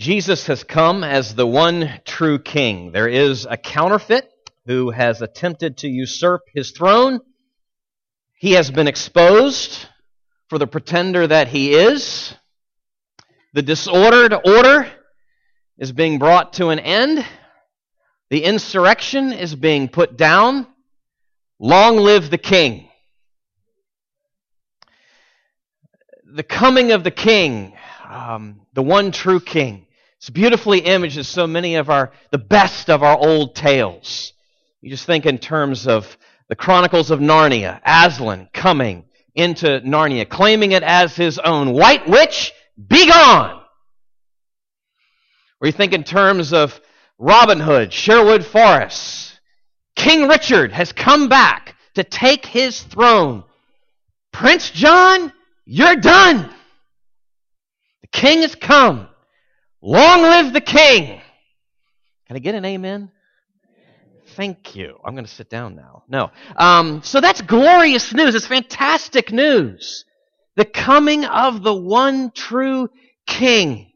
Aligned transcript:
Jesus 0.00 0.46
has 0.46 0.64
come 0.64 1.04
as 1.04 1.34
the 1.34 1.46
one 1.46 2.00
true 2.06 2.38
king. 2.38 2.90
There 2.90 3.06
is 3.06 3.44
a 3.44 3.58
counterfeit 3.58 4.26
who 4.64 4.88
has 4.88 5.20
attempted 5.20 5.76
to 5.76 5.88
usurp 5.88 6.40
his 6.54 6.70
throne. 6.70 7.20
He 8.38 8.52
has 8.52 8.70
been 8.70 8.88
exposed 8.88 9.84
for 10.48 10.58
the 10.58 10.66
pretender 10.66 11.26
that 11.26 11.48
he 11.48 11.74
is. 11.74 12.34
The 13.52 13.60
disordered 13.60 14.32
order 14.32 14.90
is 15.76 15.92
being 15.92 16.18
brought 16.18 16.54
to 16.54 16.68
an 16.68 16.78
end. 16.78 17.22
The 18.30 18.44
insurrection 18.44 19.34
is 19.34 19.54
being 19.54 19.86
put 19.86 20.16
down. 20.16 20.66
Long 21.58 21.98
live 21.98 22.30
the 22.30 22.38
king. 22.38 22.88
The 26.24 26.42
coming 26.42 26.92
of 26.92 27.04
the 27.04 27.10
king, 27.10 27.76
um, 28.08 28.62
the 28.72 28.82
one 28.82 29.12
true 29.12 29.40
king. 29.40 29.88
It's 30.20 30.28
beautifully 30.28 30.80
imaged 30.80 31.16
as 31.16 31.28
so 31.28 31.46
many 31.46 31.76
of 31.76 31.88
our, 31.88 32.12
the 32.30 32.36
best 32.36 32.90
of 32.90 33.02
our 33.02 33.16
old 33.16 33.54
tales. 33.54 34.34
You 34.82 34.90
just 34.90 35.06
think 35.06 35.24
in 35.24 35.38
terms 35.38 35.88
of 35.88 36.14
the 36.50 36.56
Chronicles 36.56 37.10
of 37.10 37.20
Narnia, 37.20 37.80
Aslan 37.86 38.50
coming 38.52 39.06
into 39.34 39.80
Narnia, 39.80 40.28
claiming 40.28 40.72
it 40.72 40.82
as 40.82 41.16
his 41.16 41.38
own. 41.38 41.72
White 41.72 42.06
witch, 42.06 42.52
be 42.76 43.08
gone! 43.08 43.62
Or 45.58 45.66
you 45.66 45.72
think 45.72 45.94
in 45.94 46.04
terms 46.04 46.52
of 46.52 46.78
Robin 47.18 47.58
Hood, 47.58 47.90
Sherwood 47.90 48.44
Forest. 48.44 49.40
King 49.96 50.28
Richard 50.28 50.70
has 50.72 50.92
come 50.92 51.30
back 51.30 51.76
to 51.94 52.04
take 52.04 52.44
his 52.44 52.82
throne. 52.82 53.44
Prince 54.32 54.70
John, 54.70 55.32
you're 55.64 55.96
done. 55.96 56.50
The 58.02 58.08
king 58.08 58.42
has 58.42 58.54
come. 58.54 59.09
Long 59.82 60.22
live 60.22 60.52
the 60.52 60.60
king. 60.60 61.20
Can 62.26 62.36
I 62.36 62.38
get 62.38 62.54
an 62.54 62.64
amen? 62.64 63.10
Thank 64.36 64.76
you. 64.76 64.98
I'm 65.04 65.14
going 65.14 65.24
to 65.24 65.30
sit 65.30 65.50
down 65.50 65.74
now. 65.74 66.04
No. 66.08 66.30
Um, 66.56 67.02
so 67.02 67.20
that's 67.20 67.40
glorious 67.40 68.14
news. 68.14 68.34
It's 68.34 68.46
fantastic 68.46 69.32
news. 69.32 70.04
The 70.56 70.64
coming 70.64 71.24
of 71.24 71.62
the 71.62 71.74
one 71.74 72.30
true 72.30 72.90
king. 73.26 73.92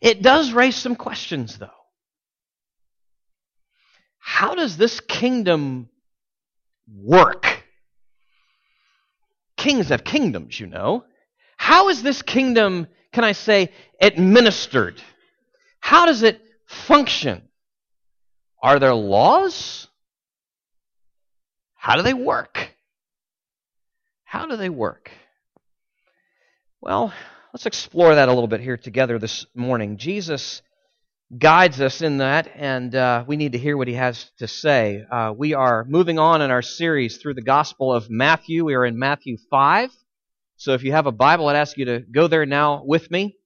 It 0.00 0.22
does 0.22 0.52
raise 0.52 0.76
some 0.76 0.96
questions, 0.96 1.58
though. 1.58 1.68
How 4.18 4.54
does 4.54 4.76
this 4.76 5.00
kingdom 5.00 5.88
work? 6.92 7.64
Kings 9.56 9.90
have 9.90 10.02
kingdoms, 10.02 10.58
you 10.58 10.66
know. 10.66 11.04
How 11.56 11.88
is 11.88 12.02
this 12.02 12.22
kingdom, 12.22 12.88
can 13.14 13.24
I 13.24 13.32
say, 13.32 13.72
administered? 14.00 15.02
How 15.80 16.04
does 16.04 16.22
it 16.22 16.40
function? 16.66 17.42
Are 18.62 18.78
there 18.78 18.94
laws? 18.94 19.88
How 21.74 21.96
do 21.96 22.02
they 22.02 22.14
work? 22.14 22.70
How 24.24 24.46
do 24.46 24.56
they 24.56 24.68
work? 24.68 25.10
Well, 26.82 27.14
Let's 27.54 27.66
explore 27.66 28.16
that 28.16 28.28
a 28.28 28.32
little 28.32 28.48
bit 28.48 28.62
here 28.62 28.76
together 28.76 29.16
this 29.16 29.46
morning. 29.54 29.96
Jesus 29.96 30.60
guides 31.38 31.80
us 31.80 32.02
in 32.02 32.18
that, 32.18 32.50
and 32.52 32.92
uh, 32.92 33.22
we 33.28 33.36
need 33.36 33.52
to 33.52 33.58
hear 33.58 33.76
what 33.76 33.86
he 33.86 33.94
has 33.94 34.28
to 34.40 34.48
say. 34.48 35.04
Uh, 35.08 35.32
we 35.36 35.54
are 35.54 35.84
moving 35.84 36.18
on 36.18 36.42
in 36.42 36.50
our 36.50 36.62
series 36.62 37.18
through 37.18 37.34
the 37.34 37.42
Gospel 37.42 37.92
of 37.92 38.10
Matthew. 38.10 38.64
We 38.64 38.74
are 38.74 38.84
in 38.84 38.98
Matthew 38.98 39.36
5. 39.50 39.90
So 40.56 40.72
if 40.72 40.82
you 40.82 40.92
have 40.92 41.06
a 41.06 41.12
Bible, 41.12 41.48
I'd 41.48 41.56
ask 41.56 41.76
you 41.76 41.84
to 41.86 42.00
go 42.00 42.26
there 42.26 42.46
now 42.46 42.82
with 42.84 43.10
me. 43.10 43.36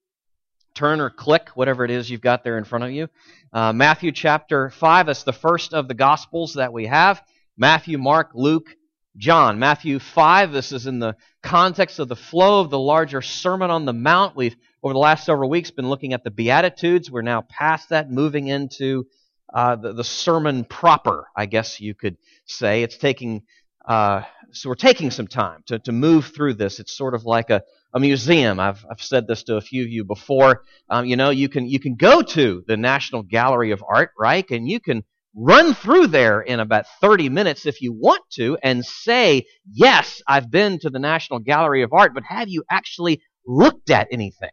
Turn 0.75 1.01
or 1.01 1.09
click, 1.09 1.49
whatever 1.55 1.83
it 1.83 1.91
is 1.91 2.09
you've 2.09 2.21
got 2.21 2.43
there 2.43 2.57
in 2.57 2.63
front 2.63 2.85
of 2.85 2.91
you. 2.91 3.07
Uh, 3.51 3.73
Matthew 3.73 4.11
chapter 4.11 4.69
5, 4.69 5.07
that's 5.07 5.23
the 5.23 5.33
first 5.33 5.73
of 5.73 5.87
the 5.87 5.93
Gospels 5.93 6.53
that 6.53 6.71
we 6.71 6.85
have. 6.85 7.21
Matthew, 7.57 7.97
Mark, 7.97 8.31
Luke, 8.33 8.69
John. 9.17 9.59
Matthew 9.59 9.99
5, 9.99 10.51
this 10.51 10.71
is 10.71 10.87
in 10.87 10.99
the 10.99 11.15
context 11.41 11.99
of 11.99 12.07
the 12.07 12.15
flow 12.15 12.61
of 12.61 12.69
the 12.69 12.79
larger 12.79 13.21
Sermon 13.21 13.69
on 13.69 13.85
the 13.85 13.93
Mount. 13.93 14.35
We've, 14.35 14.55
over 14.81 14.93
the 14.93 14.99
last 14.99 15.25
several 15.25 15.49
weeks, 15.49 15.71
been 15.71 15.89
looking 15.89 16.13
at 16.13 16.23
the 16.23 16.31
Beatitudes. 16.31 17.11
We're 17.11 17.23
now 17.23 17.41
past 17.41 17.89
that, 17.89 18.09
moving 18.09 18.47
into 18.47 19.07
uh, 19.53 19.75
the, 19.75 19.93
the, 19.93 20.03
sermon 20.03 20.63
proper, 20.63 21.27
I 21.35 21.47
guess 21.47 21.81
you 21.81 21.95
could 21.95 22.17
say. 22.45 22.83
It's 22.83 22.97
taking, 22.97 23.43
uh, 23.83 24.21
so 24.51 24.69
we're 24.69 24.75
taking 24.75 25.11
some 25.11 25.27
time 25.27 25.63
to, 25.67 25.79
to 25.79 25.91
move 25.91 26.27
through 26.27 26.55
this. 26.55 26.79
It's 26.79 26.95
sort 26.95 27.13
of 27.13 27.25
like 27.25 27.49
a, 27.49 27.63
a 27.93 27.99
museum. 27.99 28.59
I've, 28.59 28.85
I've 28.89 29.01
said 29.01 29.27
this 29.27 29.43
to 29.43 29.57
a 29.57 29.61
few 29.61 29.83
of 29.83 29.89
you 29.89 30.03
before. 30.03 30.63
Um, 30.89 31.05
you 31.05 31.15
know, 31.15 31.29
you 31.29 31.49
can, 31.49 31.67
you 31.67 31.79
can 31.79 31.95
go 31.95 32.21
to 32.21 32.63
the 32.67 32.77
National 32.77 33.23
Gallery 33.23 33.71
of 33.71 33.83
Art, 33.87 34.11
right? 34.17 34.49
And 34.51 34.67
you 34.67 34.79
can 34.79 35.03
run 35.35 35.73
through 35.73 36.07
there 36.07 36.41
in 36.41 36.59
about 36.59 36.85
30 37.01 37.29
minutes 37.29 37.65
if 37.65 37.81
you 37.81 37.93
want 37.93 38.23
to 38.31 38.57
and 38.63 38.85
say, 38.85 39.45
yes, 39.71 40.21
I've 40.27 40.49
been 40.49 40.79
to 40.79 40.89
the 40.89 40.99
National 40.99 41.39
Gallery 41.39 41.83
of 41.83 41.93
Art, 41.93 42.13
but 42.13 42.23
have 42.23 42.49
you 42.49 42.63
actually 42.69 43.21
looked 43.45 43.89
at 43.89 44.07
anything? 44.11 44.49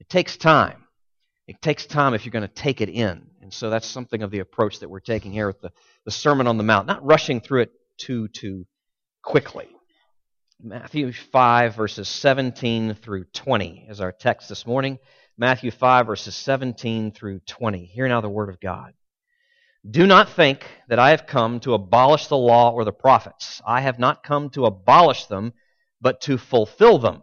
It 0.00 0.08
takes 0.08 0.36
time. 0.36 0.84
It 1.46 1.62
takes 1.62 1.86
time 1.86 2.14
if 2.14 2.24
you're 2.24 2.32
going 2.32 2.46
to 2.46 2.48
take 2.48 2.80
it 2.80 2.88
in. 2.88 3.28
And 3.40 3.52
so 3.52 3.70
that's 3.70 3.86
something 3.86 4.22
of 4.22 4.30
the 4.30 4.40
approach 4.40 4.80
that 4.80 4.90
we're 4.90 5.00
taking 5.00 5.32
here 5.32 5.46
with 5.46 5.60
the, 5.60 5.70
the 6.04 6.10
Sermon 6.10 6.46
on 6.46 6.56
the 6.56 6.64
Mount, 6.64 6.86
not 6.86 7.04
rushing 7.04 7.40
through 7.40 7.62
it 7.62 7.70
too, 7.98 8.28
too 8.28 8.66
quickly. 9.22 9.68
Matthew 10.62 11.12
5, 11.12 11.74
verses 11.74 12.08
17 12.08 12.94
through 12.94 13.24
20 13.32 13.86
is 13.90 14.00
our 14.00 14.12
text 14.12 14.48
this 14.48 14.66
morning. 14.66 14.98
Matthew 15.36 15.70
5, 15.70 16.06
verses 16.06 16.34
17 16.34 17.12
through 17.12 17.40
20. 17.40 17.84
Hear 17.84 18.08
now 18.08 18.22
the 18.22 18.28
Word 18.28 18.48
of 18.48 18.58
God. 18.58 18.94
Do 19.88 20.06
not 20.06 20.30
think 20.30 20.64
that 20.88 20.98
I 20.98 21.10
have 21.10 21.26
come 21.26 21.60
to 21.60 21.74
abolish 21.74 22.26
the 22.26 22.36
law 22.36 22.72
or 22.72 22.84
the 22.84 22.92
prophets. 22.92 23.60
I 23.66 23.82
have 23.82 23.98
not 23.98 24.24
come 24.24 24.50
to 24.50 24.64
abolish 24.64 25.26
them, 25.26 25.52
but 26.00 26.22
to 26.22 26.38
fulfill 26.38 26.98
them. 26.98 27.22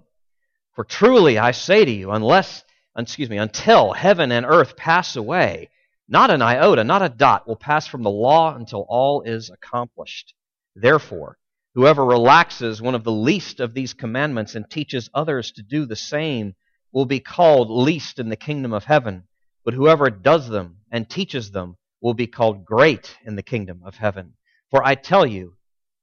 For 0.74 0.84
truly 0.84 1.38
I 1.38 1.52
say 1.52 1.84
to 1.84 1.92
you, 1.92 2.12
unless, 2.12 2.64
excuse 2.98 3.30
me, 3.30 3.38
until 3.38 3.94
heaven 3.94 4.32
and 4.32 4.46
earth 4.46 4.78
pass 4.78 5.16
away, 5.16 5.70
not 6.08 6.30
an 6.30 6.42
iota, 6.42 6.84
not 6.84 7.02
a 7.02 7.10
dot 7.10 7.48
will 7.48 7.56
pass 7.56 7.88
from 7.88 8.04
the 8.04 8.12
law 8.12 8.56
until 8.56 8.86
all 8.88 9.22
is 9.24 9.50
accomplished. 9.50 10.34
Therefore, 10.76 11.38
whoever 11.76 12.04
relaxes 12.06 12.82
one 12.82 12.96
of 12.96 13.04
the 13.04 13.12
least 13.12 13.60
of 13.60 13.74
these 13.74 13.94
commandments 13.94 14.56
and 14.56 14.70
teaches 14.70 15.10
others 15.14 15.52
to 15.54 15.64
do 15.64 15.86
the 15.86 15.96
same 15.96 16.56
will 16.92 17.06
be 17.06 17.20
called 17.20 17.70
least 17.70 18.20
in 18.20 18.30
the 18.30 18.36
kingdom 18.36 18.74
of 18.74 18.86
heaven. 18.86 19.24
But 19.66 19.74
whoever 19.74 20.10
does 20.10 20.50
them 20.50 20.78
and 20.92 21.10
teaches 21.10 21.52
them 21.52 21.78
will 22.02 22.14
be 22.14 22.28
called 22.28 22.66
great 22.66 23.18
in 23.26 23.36
the 23.36 23.44
kingdom 23.44 23.82
of 23.84 23.96
heaven. 23.96 24.34
For 24.70 24.86
I 24.86 24.96
tell 24.96 25.26
you, 25.26 25.56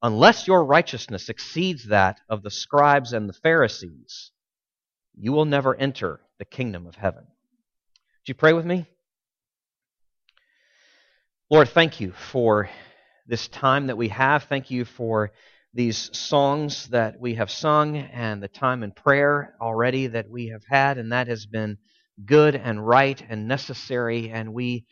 unless 0.02 0.46
your 0.46 0.64
righteousness 0.64 1.28
exceeds 1.28 1.86
that 1.88 2.20
of 2.28 2.42
the 2.42 2.50
scribes 2.50 3.12
and 3.12 3.28
the 3.28 3.34
Pharisees, 3.34 4.30
you 5.14 5.32
will 5.32 5.44
never 5.44 5.74
enter 5.76 6.20
the 6.38 6.44
kingdom 6.44 6.86
of 6.86 6.94
heaven. 6.94 7.24
Would 7.24 8.28
you 8.28 8.34
pray 8.34 8.52
with 8.52 8.64
me? 8.64 8.86
Lord, 11.50 11.68
thank 11.68 12.00
you 12.00 12.12
for 12.12 12.70
this 13.30 13.46
time 13.46 13.86
that 13.86 13.96
we 13.96 14.08
have. 14.08 14.42
Thank 14.42 14.72
you 14.72 14.84
for 14.84 15.30
these 15.72 16.10
songs 16.18 16.88
that 16.88 17.20
we 17.20 17.36
have 17.36 17.48
sung 17.48 17.96
and 17.96 18.42
the 18.42 18.48
time 18.48 18.82
in 18.82 18.90
prayer 18.90 19.54
already 19.60 20.08
that 20.08 20.28
we 20.28 20.48
have 20.48 20.64
had, 20.68 20.98
and 20.98 21.12
that 21.12 21.28
has 21.28 21.46
been 21.46 21.78
good 22.26 22.56
and 22.56 22.84
right 22.84 23.24
and 23.28 23.46
necessary, 23.46 24.30
and 24.30 24.52
we 24.52 24.84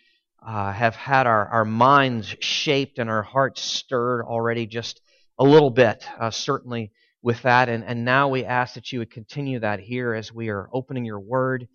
uh, 0.47 0.73
have 0.73 0.95
had 0.95 1.27
our, 1.27 1.49
our 1.49 1.65
minds 1.65 2.37
shaped 2.39 3.01
and 3.01 3.11
our 3.11 3.25
hearts 3.25 3.61
stirred 3.61 4.23
already 4.23 4.67
just 4.67 5.01
a 5.41 5.45
little 5.45 5.71
bit, 5.71 6.07
uh, 6.21 6.31
certainly 6.31 6.93
with 7.23 7.43
that. 7.43 7.69
And, 7.69 7.83
and 7.83 8.05
now 8.05 8.29
we 8.29 8.45
ask 8.45 8.75
that 8.75 8.93
you 8.93 9.01
would 9.01 9.11
continue 9.11 9.59
that 9.59 9.81
here 9.81 10.15
as 10.15 10.33
we 10.33 10.49
are 10.49 10.71
opening 10.73 11.05
your 11.05 11.19
word. 11.19 11.67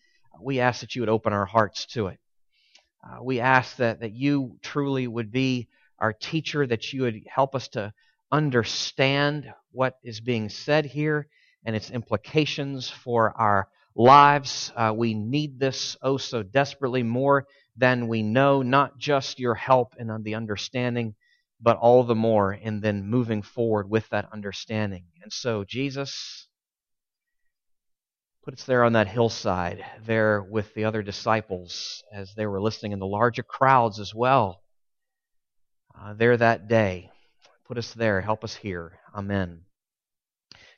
We 0.41 0.61
ask 0.61 0.79
that 0.79 0.95
you 0.95 1.01
would 1.01 1.09
open 1.09 1.33
our 1.33 1.45
hearts 1.45 1.85
to 1.87 2.07
it. 2.07 2.19
Uh, 3.05 3.21
we 3.21 3.41
ask 3.41 3.75
that, 3.75 3.99
that 3.99 4.13
you 4.13 4.55
truly 4.61 5.07
would 5.07 5.29
be 5.29 5.67
our 5.99 6.13
teacher, 6.13 6.65
that 6.67 6.93
you 6.93 7.03
would 7.03 7.21
help 7.27 7.55
us 7.55 7.67
to 7.69 7.93
understand 8.31 9.53
what 9.71 9.97
is 10.03 10.19
being 10.19 10.49
said 10.49 10.85
here 10.85 11.27
and 11.65 11.75
its 11.75 11.91
implications 11.91 12.89
for 12.89 13.33
our 13.37 13.67
lives. 13.95 14.71
Uh, 14.75 14.93
we 14.95 15.13
need 15.13 15.59
this 15.59 15.95
oh 16.01 16.17
so 16.17 16.43
desperately 16.43 17.03
more 17.03 17.45
than 17.77 18.07
we 18.07 18.23
know 18.23 18.61
not 18.61 18.97
just 18.97 19.39
your 19.39 19.55
help 19.55 19.93
and 19.97 20.23
the 20.23 20.35
understanding, 20.35 21.15
but 21.61 21.77
all 21.77 22.03
the 22.03 22.15
more 22.15 22.53
in 22.53 22.81
then 22.81 23.05
moving 23.05 23.41
forward 23.41 23.89
with 23.89 24.07
that 24.09 24.27
understanding. 24.33 25.05
And 25.21 25.31
so, 25.31 25.63
Jesus, 25.63 26.47
put 28.43 28.55
us 28.55 28.65
there 28.65 28.83
on 28.83 28.93
that 28.93 29.07
hillside, 29.07 29.83
there 30.05 30.41
with 30.41 30.73
the 30.73 30.85
other 30.85 31.01
disciples 31.01 32.03
as 32.11 32.33
they 32.35 32.45
were 32.45 32.61
listening, 32.61 32.93
and 32.93 33.01
the 33.01 33.05
larger 33.05 33.43
crowds 33.43 33.99
as 33.99 34.13
well. 34.13 34.62
Uh, 35.99 36.13
there 36.13 36.35
that 36.35 36.67
day. 36.67 37.09
Put 37.67 37.77
us 37.77 37.93
there. 37.93 38.21
Help 38.21 38.43
us 38.43 38.55
here. 38.55 38.99
Amen. 39.15 39.61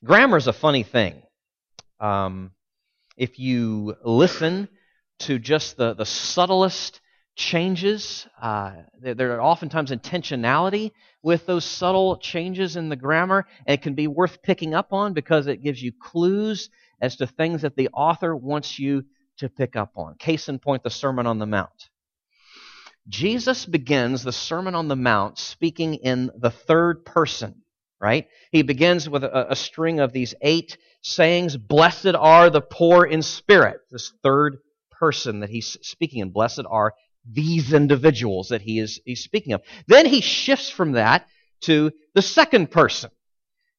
Grammar 0.03 0.37
is 0.37 0.47
a 0.47 0.53
funny 0.53 0.83
thing. 0.83 1.21
Um, 1.99 2.51
if 3.17 3.39
you 3.39 3.95
listen 4.03 4.67
to 5.19 5.39
just 5.39 5.77
the, 5.77 5.93
the 5.93 6.05
subtlest 6.05 6.99
changes, 7.35 8.27
uh, 8.41 8.73
there, 8.99 9.13
there 9.13 9.35
are 9.35 9.41
oftentimes 9.41 9.91
intentionality 9.91 10.91
with 11.23 11.45
those 11.45 11.65
subtle 11.65 12.17
changes 12.17 12.75
in 12.75 12.89
the 12.89 12.95
grammar, 12.95 13.45
and 13.65 13.73
it 13.73 13.81
can 13.81 13.95
be 13.95 14.07
worth 14.07 14.41
picking 14.43 14.73
up 14.73 14.93
on 14.93 15.13
because 15.13 15.47
it 15.47 15.63
gives 15.63 15.81
you 15.81 15.91
clues 15.91 16.69
as 17.01 17.15
to 17.17 17.27
things 17.27 17.61
that 17.63 17.75
the 17.75 17.89
author 17.93 18.35
wants 18.35 18.77
you 18.77 19.03
to 19.37 19.49
pick 19.49 19.75
up 19.75 19.93
on. 19.95 20.15
Case 20.15 20.49
in 20.49 20.59
point, 20.59 20.83
the 20.83 20.89
Sermon 20.89 21.25
on 21.25 21.39
the 21.39 21.45
Mount. 21.45 21.89
Jesus 23.07 23.65
begins 23.65 24.23
the 24.23 24.31
Sermon 24.31 24.75
on 24.75 24.87
the 24.87 24.95
Mount 24.95 25.37
speaking 25.37 25.95
in 25.95 26.31
the 26.35 26.49
third 26.49 27.05
person, 27.05 27.61
right? 27.99 28.27
He 28.51 28.63
begins 28.63 29.09
with 29.09 29.23
a, 29.23 29.51
a 29.51 29.55
string 29.55 29.99
of 29.99 30.11
these 30.11 30.33
eight 30.41 30.77
sayings 31.01 31.55
Blessed 31.55 32.15
are 32.15 32.49
the 32.49 32.61
poor 32.61 33.05
in 33.05 33.21
spirit, 33.21 33.81
this 33.91 34.11
third 34.23 34.57
person 34.91 35.41
that 35.41 35.49
he's 35.49 35.77
speaking 35.81 36.21
in. 36.21 36.31
Blessed 36.31 36.63
are 36.69 36.93
these 37.29 37.73
individuals 37.73 38.49
that 38.49 38.61
he 38.61 38.79
is 38.79 38.99
he's 39.05 39.23
speaking 39.23 39.53
of. 39.53 39.61
Then 39.87 40.05
he 40.05 40.21
shifts 40.21 40.69
from 40.69 40.93
that 40.93 41.27
to 41.61 41.91
the 42.13 42.21
second 42.21 42.71
person. 42.71 43.11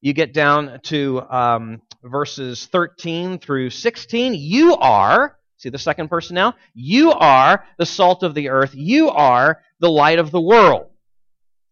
You 0.01 0.13
get 0.13 0.33
down 0.33 0.79
to 0.83 1.21
um, 1.29 1.81
verses 2.03 2.65
13 2.67 3.39
through 3.39 3.71
16. 3.71 4.35
You 4.35 4.75
are, 4.75 5.36
see 5.57 5.69
the 5.69 5.77
second 5.77 6.09
person 6.09 6.35
now? 6.35 6.55
You 6.73 7.11
are 7.11 7.65
the 7.77 7.85
salt 7.85 8.23
of 8.23 8.33
the 8.33 8.49
earth. 8.49 8.71
You 8.73 9.09
are 9.09 9.61
the 9.79 9.89
light 9.89 10.19
of 10.19 10.31
the 10.31 10.41
world. 10.41 10.87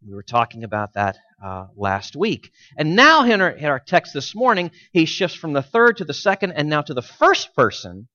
We 0.06 0.14
were 0.14 0.24
talking 0.24 0.64
about 0.64 0.94
that 0.94 1.18
uh, 1.44 1.68
last 1.76 2.16
week. 2.16 2.52
And 2.78 2.96
now 2.96 3.26
in 3.26 3.42
our, 3.42 3.50
in 3.50 3.66
our 3.66 3.80
text 3.80 4.14
this 4.14 4.36
morning, 4.36 4.72
he 4.92 5.06
shifts 5.06 5.36
from 5.36 5.54
the 5.54 5.64
third 5.64 5.98
to 5.98 6.06
the 6.06 6.14
second 6.14 6.52
and 6.52 6.70
now 6.70 6.82
to 6.82 6.94
the 6.94 7.02
first 7.02 7.56
person, 7.56 8.08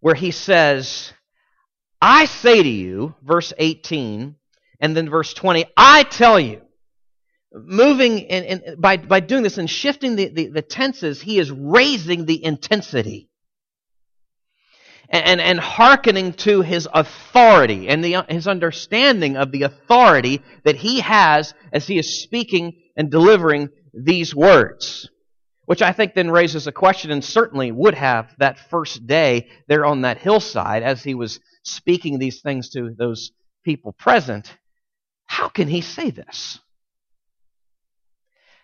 where 0.00 0.14
he 0.14 0.30
says, 0.30 1.12
I 2.00 2.26
say 2.26 2.62
to 2.62 2.68
you, 2.68 3.14
verse 3.22 3.52
18, 3.56 4.36
and 4.80 4.96
then 4.96 5.10
verse 5.10 5.34
20, 5.34 5.66
I 5.76 6.04
tell 6.04 6.38
you. 6.38 6.62
Moving 7.50 8.18
in, 8.18 8.44
in, 8.44 8.80
by, 8.80 8.98
by 8.98 9.20
doing 9.20 9.42
this 9.42 9.56
and 9.56 9.70
shifting 9.70 10.16
the, 10.16 10.28
the, 10.28 10.46
the 10.48 10.62
tenses, 10.62 11.22
he 11.22 11.38
is 11.38 11.50
raising 11.50 12.26
the 12.26 12.44
intensity 12.44 13.27
and, 15.10 15.40
and 15.40 15.58
hearkening 15.58 16.32
to 16.34 16.60
his 16.60 16.86
authority 16.92 17.88
and 17.88 18.04
the, 18.04 18.24
his 18.28 18.46
understanding 18.46 19.36
of 19.36 19.52
the 19.52 19.62
authority 19.62 20.42
that 20.64 20.76
he 20.76 21.00
has 21.00 21.54
as 21.72 21.86
he 21.86 21.98
is 21.98 22.22
speaking 22.22 22.74
and 22.96 23.10
delivering 23.10 23.70
these 23.94 24.34
words. 24.34 25.08
Which 25.64 25.82
I 25.82 25.92
think 25.92 26.14
then 26.14 26.30
raises 26.30 26.66
a 26.66 26.72
question, 26.72 27.10
and 27.10 27.22
certainly 27.22 27.70
would 27.72 27.94
have 27.94 28.34
that 28.38 28.58
first 28.70 29.06
day 29.06 29.48
there 29.66 29.84
on 29.84 30.02
that 30.02 30.18
hillside 30.18 30.82
as 30.82 31.02
he 31.02 31.14
was 31.14 31.40
speaking 31.62 32.18
these 32.18 32.40
things 32.40 32.70
to 32.70 32.94
those 32.98 33.32
people 33.64 33.92
present. 33.92 34.56
How 35.26 35.48
can 35.48 35.68
he 35.68 35.82
say 35.82 36.10
this? 36.10 36.58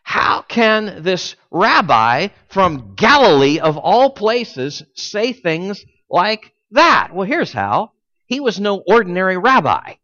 How 0.02 0.42
can 0.42 1.02
this 1.02 1.36
rabbi 1.50 2.28
from 2.48 2.94
Galilee, 2.94 3.58
of 3.58 3.76
all 3.76 4.10
places, 4.10 4.82
say 4.94 5.32
things 5.32 5.84
like 6.14 6.54
that? 6.70 7.10
Well, 7.12 7.26
here's 7.26 7.52
how. 7.52 7.90
He 8.26 8.40
was 8.40 8.60
no 8.60 8.78
ordinary 8.78 9.36
rabbi. 9.36 9.94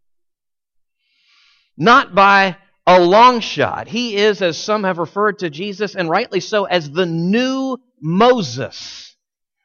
Not 1.77 2.15
by 2.15 2.57
a 2.87 3.01
long 3.01 3.41
shot. 3.41 3.89
He 3.89 4.17
is, 4.17 4.43
as 4.43 4.59
some 4.59 4.85
have 4.85 4.99
referred 4.99 5.39
to 5.39 5.51
Jesus, 5.51 5.95
and 5.95 6.11
rightly 6.11 6.41
so, 6.41 6.65
as 6.65 6.91
the 6.91 7.07
new 7.07 7.79
Moses, 8.01 9.17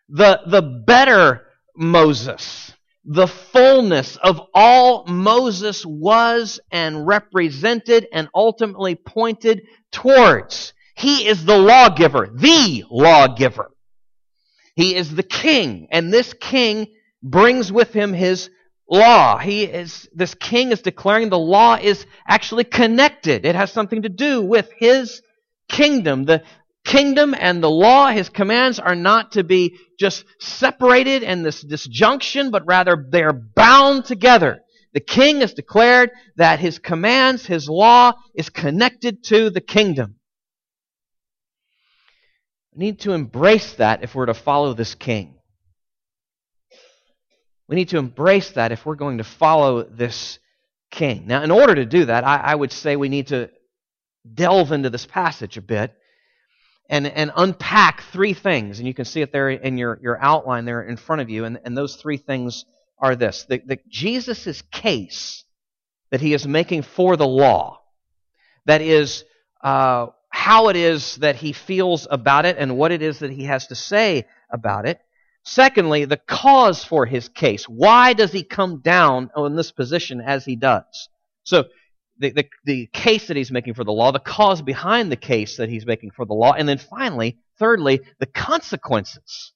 the, 0.07 0.41
the 0.45 0.61
better 0.61 1.47
Moses, 1.75 2.71
the 3.03 3.27
fullness 3.27 4.15
of 4.17 4.39
all 4.53 5.05
Moses 5.07 5.85
was 5.85 6.59
and 6.71 7.07
represented 7.07 8.07
and 8.13 8.29
ultimately 8.33 8.95
pointed 8.95 9.63
towards. 9.91 10.73
He 10.95 11.27
is 11.27 11.43
the 11.43 11.57
lawgiver, 11.57 12.29
the 12.33 12.85
lawgiver. 12.89 13.71
He 14.75 14.95
is 14.95 15.15
the 15.15 15.23
king, 15.23 15.87
and 15.91 16.11
this 16.11 16.33
king 16.33 16.87
brings 17.23 17.71
with 17.71 17.93
him 17.93 18.13
his 18.13 18.49
law. 18.89 19.37
He 19.37 19.63
is, 19.63 20.07
this 20.13 20.35
king 20.35 20.71
is 20.71 20.81
declaring 20.81 21.29
the 21.29 21.39
law 21.39 21.77
is 21.81 22.05
actually 22.27 22.65
connected. 22.65 23.45
It 23.45 23.55
has 23.55 23.71
something 23.71 24.03
to 24.03 24.09
do 24.09 24.41
with 24.41 24.69
his 24.77 25.21
kingdom. 25.69 26.25
The 26.25 26.43
kingdom 26.83 27.33
and 27.37 27.63
the 27.63 27.69
law, 27.69 28.07
his 28.11 28.29
commands 28.29 28.79
are 28.79 28.95
not 28.95 29.31
to 29.33 29.43
be 29.43 29.77
just 29.99 30.25
separated 30.39 31.23
in 31.23 31.41
this 31.41 31.61
disjunction, 31.61 32.51
but 32.51 32.67
rather 32.67 33.05
they 33.09 33.23
are 33.23 33.33
bound 33.33 34.05
together. 34.05 34.59
The 34.93 34.99
king 34.99 35.41
has 35.41 35.53
declared 35.53 36.11
that 36.37 36.59
his 36.59 36.79
commands, 36.79 37.45
his 37.45 37.67
law 37.67 38.13
is 38.35 38.49
connected 38.49 39.23
to 39.25 39.49
the 39.49 39.61
kingdom. 39.61 40.15
We 42.75 42.85
need 42.85 42.99
to 43.01 43.13
embrace 43.13 43.73
that 43.73 44.03
if 44.03 44.13
we're 44.13 44.25
to 44.25 44.33
follow 44.33 44.73
this 44.73 44.95
king. 44.95 45.35
We 47.67 47.75
need 47.77 47.89
to 47.89 47.97
embrace 47.97 48.51
that 48.51 48.71
if 48.71 48.85
we're 48.85 48.95
going 48.95 49.19
to 49.19 49.23
follow 49.23 49.83
this 49.83 50.39
king. 50.91 51.25
Now, 51.25 51.41
in 51.41 51.51
order 51.51 51.75
to 51.75 51.85
do 51.85 52.05
that, 52.05 52.25
I, 52.25 52.37
I 52.37 52.55
would 52.55 52.71
say 52.71 52.95
we 52.95 53.09
need 53.09 53.27
to 53.27 53.49
delve 54.31 54.71
into 54.71 54.89
this 54.89 55.05
passage 55.05 55.57
a 55.57 55.61
bit 55.61 55.95
and, 56.89 57.07
and 57.07 57.31
unpack 57.35 58.03
three 58.11 58.33
things. 58.33 58.79
And 58.79 58.87
you 58.87 58.93
can 58.93 59.05
see 59.05 59.21
it 59.21 59.31
there 59.31 59.49
in 59.49 59.77
your, 59.77 59.97
your 60.01 60.21
outline 60.21 60.65
there 60.65 60.81
in 60.81 60.97
front 60.97 61.21
of 61.21 61.29
you. 61.29 61.45
And, 61.45 61.59
and 61.63 61.77
those 61.77 61.95
three 61.95 62.17
things 62.17 62.65
are 62.99 63.15
this 63.15 63.45
the, 63.47 63.61
the 63.65 63.79
Jesus' 63.89 64.61
case 64.71 65.43
that 66.11 66.21
he 66.21 66.33
is 66.33 66.45
making 66.45 66.83
for 66.83 67.15
the 67.15 67.27
law, 67.27 67.81
that 68.65 68.81
is, 68.81 69.23
uh, 69.63 70.07
how 70.45 70.67
it 70.67 70.75
is 70.75 71.15
that 71.15 71.35
he 71.35 71.51
feels 71.51 72.07
about 72.11 72.45
it 72.45 72.55
and 72.59 72.77
what 72.77 72.91
it 72.91 73.01
is 73.01 73.17
that 73.17 73.31
he 73.31 73.45
has 73.45 73.65
to 73.65 73.73
say 73.73 74.23
about 74.51 74.85
it. 74.87 74.99
Secondly, 75.43 76.05
the 76.05 76.17
cause 76.17 76.83
for 76.83 77.07
his 77.07 77.27
case. 77.29 77.67
Why 77.67 78.13
does 78.13 78.31
he 78.31 78.43
come 78.43 78.79
down 78.81 79.31
in 79.35 79.55
this 79.55 79.71
position 79.71 80.21
as 80.21 80.45
he 80.45 80.55
does? 80.55 81.09
So, 81.45 81.63
the, 82.19 82.29
the, 82.29 82.45
the, 82.63 82.85
case 82.93 83.25
that 83.25 83.35
he's 83.35 83.51
making 83.51 83.73
for 83.73 83.83
the 83.83 83.91
law, 83.91 84.11
the 84.11 84.19
cause 84.19 84.61
behind 84.61 85.11
the 85.11 85.15
case 85.15 85.57
that 85.57 85.67
he's 85.67 85.87
making 85.87 86.11
for 86.11 86.27
the 86.27 86.35
law, 86.35 86.53
and 86.53 86.69
then 86.69 86.77
finally, 86.77 87.39
thirdly, 87.57 88.01
the 88.19 88.27
consequences. 88.27 89.51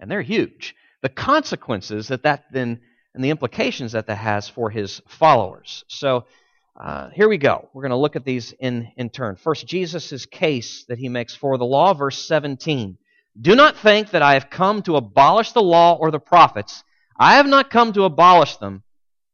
And 0.00 0.10
they're 0.10 0.22
huge. 0.22 0.74
The 1.02 1.08
consequences 1.08 2.08
that 2.08 2.24
that 2.24 2.46
then, 2.50 2.80
and 3.14 3.22
the 3.22 3.30
implications 3.30 3.92
that 3.92 4.08
that 4.08 4.16
has 4.16 4.48
for 4.48 4.70
his 4.70 5.00
followers. 5.06 5.84
So, 5.86 6.26
uh, 6.78 7.08
here 7.10 7.28
we 7.28 7.38
go. 7.38 7.68
We're 7.72 7.82
going 7.82 7.90
to 7.90 7.96
look 7.96 8.16
at 8.16 8.24
these 8.24 8.52
in, 8.52 8.92
in 8.96 9.08
turn. 9.08 9.36
First, 9.36 9.66
Jesus' 9.66 10.26
case 10.26 10.84
that 10.88 10.98
he 10.98 11.08
makes 11.08 11.34
for 11.34 11.56
the 11.56 11.64
law, 11.64 11.94
verse 11.94 12.26
17. 12.26 12.98
Do 13.40 13.54
not 13.54 13.76
think 13.78 14.10
that 14.10 14.22
I 14.22 14.34
have 14.34 14.50
come 14.50 14.82
to 14.82 14.96
abolish 14.96 15.52
the 15.52 15.62
law 15.62 15.96
or 15.96 16.10
the 16.10 16.18
prophets. 16.18 16.84
I 17.18 17.36
have 17.36 17.46
not 17.46 17.70
come 17.70 17.92
to 17.94 18.04
abolish 18.04 18.56
them, 18.56 18.82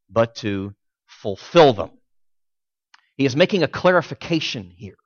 but 0.08 0.36
to 0.36 0.74
fulfill 1.06 1.72
them. 1.72 1.90
He 3.16 3.24
is 3.24 3.36
making 3.36 3.62
a 3.62 3.68
clarification 3.68 4.72
here. 4.76 4.96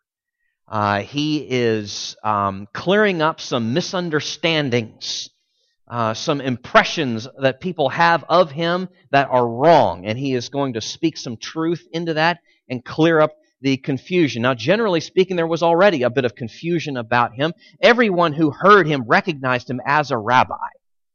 Uh, 0.69 1.01
he 1.01 1.39
is 1.49 2.17
um, 2.25 2.67
clearing 2.73 3.23
up 3.23 3.41
some 3.41 3.73
misunderstandings, 3.73 5.31
uh, 5.89 6.15
some 6.15 6.41
impressions 6.41 7.29
that 7.41 7.61
people 7.61 7.89
have 7.91 8.25
of 8.29 8.51
him 8.51 8.89
that 9.11 9.29
are 9.31 9.47
wrong, 9.47 10.05
and 10.07 10.19
he 10.19 10.35
is 10.35 10.49
going 10.49 10.73
to 10.73 10.81
speak 10.81 11.17
some 11.17 11.37
truth 11.37 11.87
into 11.93 12.15
that 12.15 12.41
and 12.69 12.85
clear 12.85 13.21
up 13.21 13.33
the 13.61 13.77
confusion. 13.77 14.43
Now, 14.43 14.55
generally 14.55 15.01
speaking, 15.01 15.37
there 15.37 15.47
was 15.47 15.63
already 15.63 16.03
a 16.03 16.11
bit 16.11 16.25
of 16.25 16.35
confusion 16.35 16.97
about 16.97 17.35
him. 17.35 17.53
Everyone 17.81 18.33
who 18.33 18.51
heard 18.51 18.87
him 18.87 19.05
recognized 19.07 19.71
him 19.71 19.81
as 19.87 20.11
a 20.11 20.19
rabbi. 20.19 20.55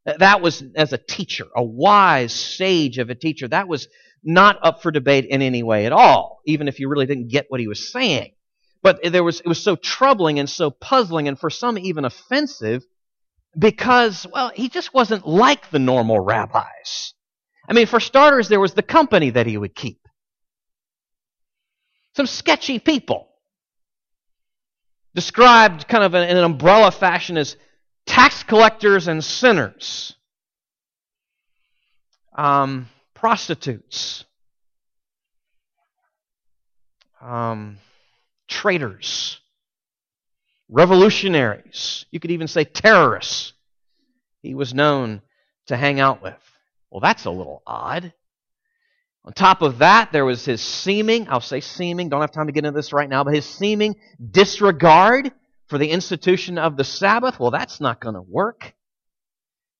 That 0.05 0.41
was 0.41 0.63
as 0.75 0.93
a 0.93 0.97
teacher, 0.97 1.45
a 1.55 1.63
wise 1.63 2.33
sage 2.33 2.97
of 2.97 3.09
a 3.09 3.15
teacher. 3.15 3.47
That 3.47 3.67
was 3.67 3.87
not 4.23 4.57
up 4.63 4.81
for 4.81 4.91
debate 4.91 5.25
in 5.25 5.41
any 5.41 5.63
way 5.63 5.85
at 5.85 5.91
all, 5.91 6.41
even 6.45 6.67
if 6.67 6.79
you 6.79 6.89
really 6.89 7.05
didn't 7.05 7.27
get 7.27 7.45
what 7.49 7.59
he 7.59 7.67
was 7.67 7.91
saying. 7.91 8.31
But 8.81 8.99
there 9.03 9.23
was, 9.23 9.41
it 9.41 9.47
was 9.47 9.61
so 9.61 9.75
troubling 9.75 10.39
and 10.39 10.49
so 10.49 10.71
puzzling 10.71 11.27
and 11.27 11.39
for 11.39 11.51
some 11.51 11.77
even 11.77 12.05
offensive 12.05 12.83
because, 13.57 14.25
well, 14.31 14.51
he 14.53 14.69
just 14.69 14.93
wasn't 14.93 15.27
like 15.27 15.69
the 15.69 15.79
normal 15.79 16.19
rabbis. 16.19 17.13
I 17.67 17.73
mean, 17.73 17.85
for 17.85 17.99
starters, 17.99 18.47
there 18.47 18.59
was 18.59 18.73
the 18.73 18.81
company 18.81 19.31
that 19.31 19.45
he 19.45 19.57
would 19.57 19.75
keep. 19.75 19.99
Some 22.15 22.27
sketchy 22.27 22.79
people. 22.79 23.27
Described 25.13 25.87
kind 25.87 26.03
of 26.03 26.15
in 26.15 26.37
an 26.37 26.43
umbrella 26.43 26.91
fashion 26.91 27.37
as 27.37 27.57
tax 28.05 28.43
collectors 28.43 29.09
and 29.09 29.23
sinners, 29.23 30.15
um, 32.33 32.87
prostitutes, 33.13 34.23
um, 37.21 37.77
traitors, 38.47 39.40
revolutionaries. 40.71 42.05
You 42.09 42.19
could 42.19 42.31
even 42.31 42.47
say 42.47 42.63
terrorists. 42.63 43.53
he 44.41 44.55
was 44.55 44.73
known 44.73 45.21
to 45.67 45.77
hang 45.77 45.99
out 45.99 46.23
with. 46.23 46.33
Well, 46.89 47.01
that's 47.01 47.25
a 47.25 47.31
little 47.31 47.61
odd. 47.67 48.13
On 49.23 49.33
top 49.33 49.61
of 49.61 49.79
that, 49.79 50.11
there 50.11 50.25
was 50.25 50.45
his 50.45 50.61
seeming, 50.61 51.27
I'll 51.29 51.41
say 51.41 51.59
seeming, 51.59 52.09
don't 52.09 52.21
have 52.21 52.31
time 52.31 52.47
to 52.47 52.51
get 52.51 52.65
into 52.65 52.75
this 52.75 52.91
right 52.91 53.07
now, 53.07 53.23
but 53.23 53.35
his 53.35 53.45
seeming 53.45 53.95
disregard 54.31 55.31
for 55.67 55.77
the 55.77 55.91
institution 55.91 56.57
of 56.57 56.75
the 56.75 56.83
Sabbath. 56.83 57.39
Well, 57.39 57.51
that's 57.51 57.79
not 57.79 58.01
going 58.01 58.15
to 58.15 58.21
work. 58.21 58.73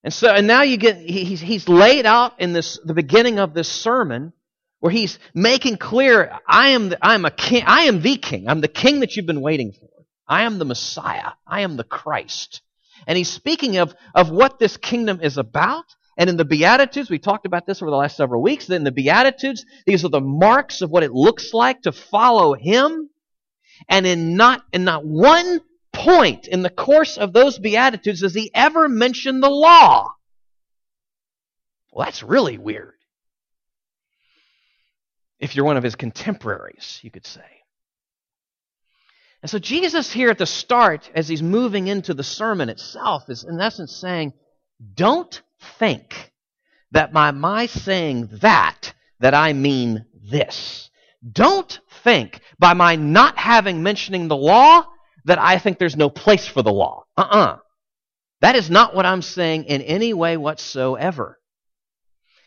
And 0.04 0.14
so, 0.14 0.30
and 0.32 0.46
now 0.46 0.62
you 0.62 0.78
get, 0.78 0.98
he's, 0.98 1.42
he's 1.42 1.68
laid 1.68 2.06
out 2.06 2.40
in 2.40 2.54
this, 2.54 2.80
the 2.84 2.94
beginning 2.94 3.40
of 3.40 3.54
this 3.54 3.68
sermon 3.68 4.34
where 4.80 4.92
he's 4.92 5.18
making 5.34 5.78
clear, 5.78 6.40
I 6.48 6.70
am, 6.70 6.90
the, 6.90 7.04
I 7.04 7.16
am 7.16 7.26
a 7.26 7.32
king, 7.32 7.64
I 7.66 7.84
am 7.84 8.02
the 8.02 8.18
king. 8.18 8.48
I'm 8.48 8.62
the 8.62 8.68
king 8.68 9.00
that 9.00 9.16
you've 9.16 9.26
been 9.26 9.42
waiting 9.42 9.74
for. 9.74 10.01
I 10.32 10.44
am 10.44 10.60
the 10.60 10.66
Messiah. 10.66 11.34
I 11.46 11.62
am 11.62 11.76
the 11.76 11.84
Christ. 11.84 12.62
And 13.06 13.18
he's 13.18 13.30
speaking 13.30 13.76
of, 13.76 13.94
of 14.16 14.32
what 14.32 14.60
this 14.60 14.78
kingdom 14.78 15.20
is 15.22 15.38
about. 15.38 15.84
And 16.18 16.30
in 16.30 16.38
the 16.38 16.46
Beatitudes, 16.46 17.10
we 17.10 17.20
talked 17.20 17.46
about 17.46 17.66
this 17.66 17.82
over 17.82 17.92
the 17.92 17.98
last 17.98 18.16
several 18.16 18.42
weeks. 18.42 18.70
In 18.70 18.86
the 18.86 18.94
Beatitudes, 18.94 19.66
these 19.86 20.06
are 20.06 20.10
the 20.10 20.22
marks 20.22 20.82
of 20.82 20.90
what 20.90 21.04
it 21.04 21.12
looks 21.12 21.54
like 21.54 21.82
to 21.82 21.92
follow 21.92 22.54
him. 22.54 23.10
And 23.90 24.08
in 24.08 24.38
not, 24.38 24.64
in 24.72 24.86
not 24.86 25.06
one 25.06 25.60
point 25.92 26.48
in 26.48 26.62
the 26.62 26.70
course 26.70 27.18
of 27.18 27.34
those 27.34 27.60
Beatitudes 27.60 28.22
does 28.22 28.34
he 28.34 28.52
ever 28.54 28.88
mention 28.88 29.42
the 29.42 29.50
law. 29.50 30.14
Well, 31.92 32.06
that's 32.06 32.24
really 32.24 32.58
weird. 32.58 32.94
If 35.40 35.58
you're 35.58 35.66
one 35.66 35.76
of 35.76 35.84
his 35.84 35.96
contemporaries, 35.96 37.02
you 37.02 37.12
could 37.12 37.26
say. 37.26 37.61
And 39.42 39.50
so 39.50 39.58
Jesus 39.58 40.12
here 40.12 40.30
at 40.30 40.38
the 40.38 40.46
start, 40.46 41.10
as 41.16 41.28
he's 41.28 41.42
moving 41.42 41.88
into 41.88 42.14
the 42.14 42.24
sermon 42.24 42.70
itself, 42.70 43.30
is 43.30 43.44
in 43.44 43.60
essence 43.60 43.96
saying, 43.96 44.34
don't 44.94 45.42
think 45.80 46.32
that 46.92 47.12
by 47.12 47.32
my 47.32 47.66
saying 47.66 48.30
that, 48.42 48.94
that 49.20 49.34
I 49.34 49.54
mean 49.54 50.06
this. 50.30 50.90
Don't 51.30 51.80
think 52.04 52.42
by 52.60 52.74
my 52.74 52.96
not 52.96 53.38
having 53.38 53.84
mentioning 53.84 54.28
the 54.28 54.36
law 54.36 54.86
that 55.26 55.40
I 55.40 55.58
think 55.58 55.78
there's 55.78 55.96
no 55.96 56.10
place 56.10 56.48
for 56.48 56.62
the 56.62 56.72
law. 56.72 57.06
Uh-uh. 57.18 57.58
That 58.42 58.56
is 58.56 58.70
not 58.70 58.96
what 58.96 59.06
I'm 59.06 59.22
saying 59.22 59.66
in 59.66 59.82
any 59.82 60.14
way 60.14 60.38
whatsoever. 60.38 61.40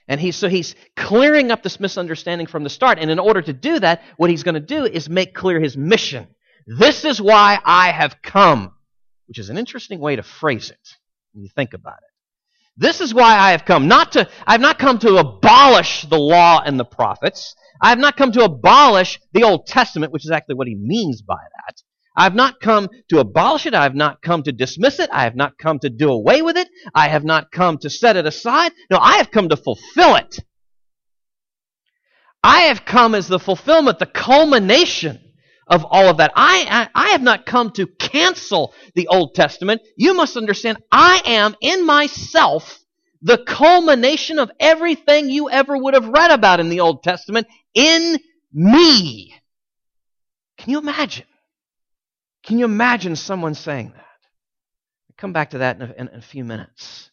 And 0.07 0.21
he's, 0.21 0.37
so 0.37 0.49
he's 0.49 0.75
clearing 0.97 1.51
up 1.51 1.63
this 1.63 1.81
misunderstanding 1.81 2.47
from 2.47 2.65
the 2.65 2.71
start. 2.71 2.99
And 2.99 3.11
in 3.11 3.19
order 3.19 3.41
to 3.41 3.53
do 3.53 3.79
that, 3.79 4.03
what 4.17 4.29
he's 4.29 4.43
going 4.43 4.57
to 4.57 4.61
do 4.61 4.85
is 4.85 5.09
make 5.09 5.35
clear 5.35 5.61
his 5.61 5.77
mission. 5.77 6.27
This 6.67 7.05
is 7.05 7.21
why 7.21 7.59
I 7.65 7.91
have 7.91 8.23
come, 8.23 8.73
which 9.27 9.39
is 9.39 9.51
an 9.51 9.59
interesting 9.59 10.01
way 10.01 10.17
to 10.17 10.23
phrase 10.23 10.71
it 10.71 10.89
when 11.33 11.43
you 11.43 11.51
think 11.55 11.75
about 11.75 11.99
it. 11.99 12.15
This 12.77 13.01
is 13.01 13.15
why 13.15 13.37
I 13.37 13.53
have 13.53 13.65
come. 13.65 13.87
Not 13.87 14.13
to, 14.13 14.29
I 14.47 14.53
have 14.53 14.61
not 14.61 14.79
come 14.79 14.99
to 15.01 15.19
abolish 15.19 16.03
the 16.03 16.19
law 16.19 16.61
and 16.65 16.79
the 16.79 16.85
prophets. 16.85 17.55
I 17.81 17.91
have 17.91 17.99
not 17.99 18.17
come 18.17 18.33
to 18.33 18.45
abolish 18.45 19.21
the 19.33 19.45
Old 19.45 19.67
Testament, 19.67 20.13
which 20.13 20.25
is 20.25 20.31
actually 20.31 20.57
what 20.57 20.67
he 20.67 20.75
means 20.75 21.23
by 21.23 21.37
that. 21.37 21.83
I 22.17 22.25
have 22.25 22.35
not 22.35 22.61
come 22.61 22.89
to 23.11 23.19
abolish 23.19 23.67
it. 23.67 23.75
I 23.75 23.83
have 23.83 23.95
not 23.95 24.23
come 24.23 24.43
to 24.45 24.53
dismiss 24.53 24.99
it. 25.01 25.11
I 25.13 25.25
have 25.25 25.37
not 25.37 25.59
come 25.59 25.81
to 25.81 25.91
do 25.91 26.11
away 26.11 26.43
with 26.43 26.57
it. 26.57 26.69
I 26.95 27.09
have 27.09 27.25
not 27.25 27.51
come 27.51 27.79
to 27.79 27.91
set 27.91 28.17
it 28.17 28.27
aside. 28.27 28.73
No, 28.91 28.99
I 28.99 29.17
have 29.17 29.31
come 29.31 29.49
to 29.49 29.57
fulfill 29.57 30.17
it. 30.17 30.39
I 32.43 32.63
have 32.63 32.85
come 32.85 33.15
as 33.15 33.27
the 33.27 33.39
fulfillment, 33.39 33.99
the 33.99 34.07
culmination 34.07 35.24
of 35.67 35.85
all 35.85 36.09
of 36.09 36.19
that. 36.19 36.33
I, 36.37 36.89
I, 36.95 37.07
I, 37.07 37.09
have 37.11 37.23
not 37.23 37.47
come 37.47 37.71
to 37.73 37.87
cancel 37.87 38.75
the 38.95 39.09
Old 39.09 39.35
Testament. 39.35 39.83
You 39.97 40.15
must 40.15 40.37
understand, 40.37 40.79
I 40.93 41.23
am 41.25 41.57
in 41.61 41.87
myself 41.87 42.81
the 43.23 43.39
culmination 43.39 44.39
of 44.39 44.51
everything 44.61 45.31
you 45.31 45.49
ever 45.49 45.77
would 45.77 45.95
have 45.95 46.09
read 46.09 46.31
about 46.31 46.61
in 46.61 46.69
the 46.69 46.81
Old 46.81 47.03
Testament 47.03 47.47
in 47.73 48.19
me. 48.53 49.35
Can 50.59 50.71
you 50.71 50.79
imagine? 50.79 51.27
Can 52.45 52.59
you 52.59 52.67
imagine 52.67 53.17
someone 53.17 53.55
saying 53.55 53.93
that? 53.95 54.01
I'll 54.05 55.17
come 55.17 55.33
back 55.33 55.51
to 55.51 55.59
that 55.59 55.77
in 55.77 55.83
a, 55.83 55.95
in 55.97 56.09
a 56.09 56.21
few 56.21 56.45
minutes. 56.45 57.11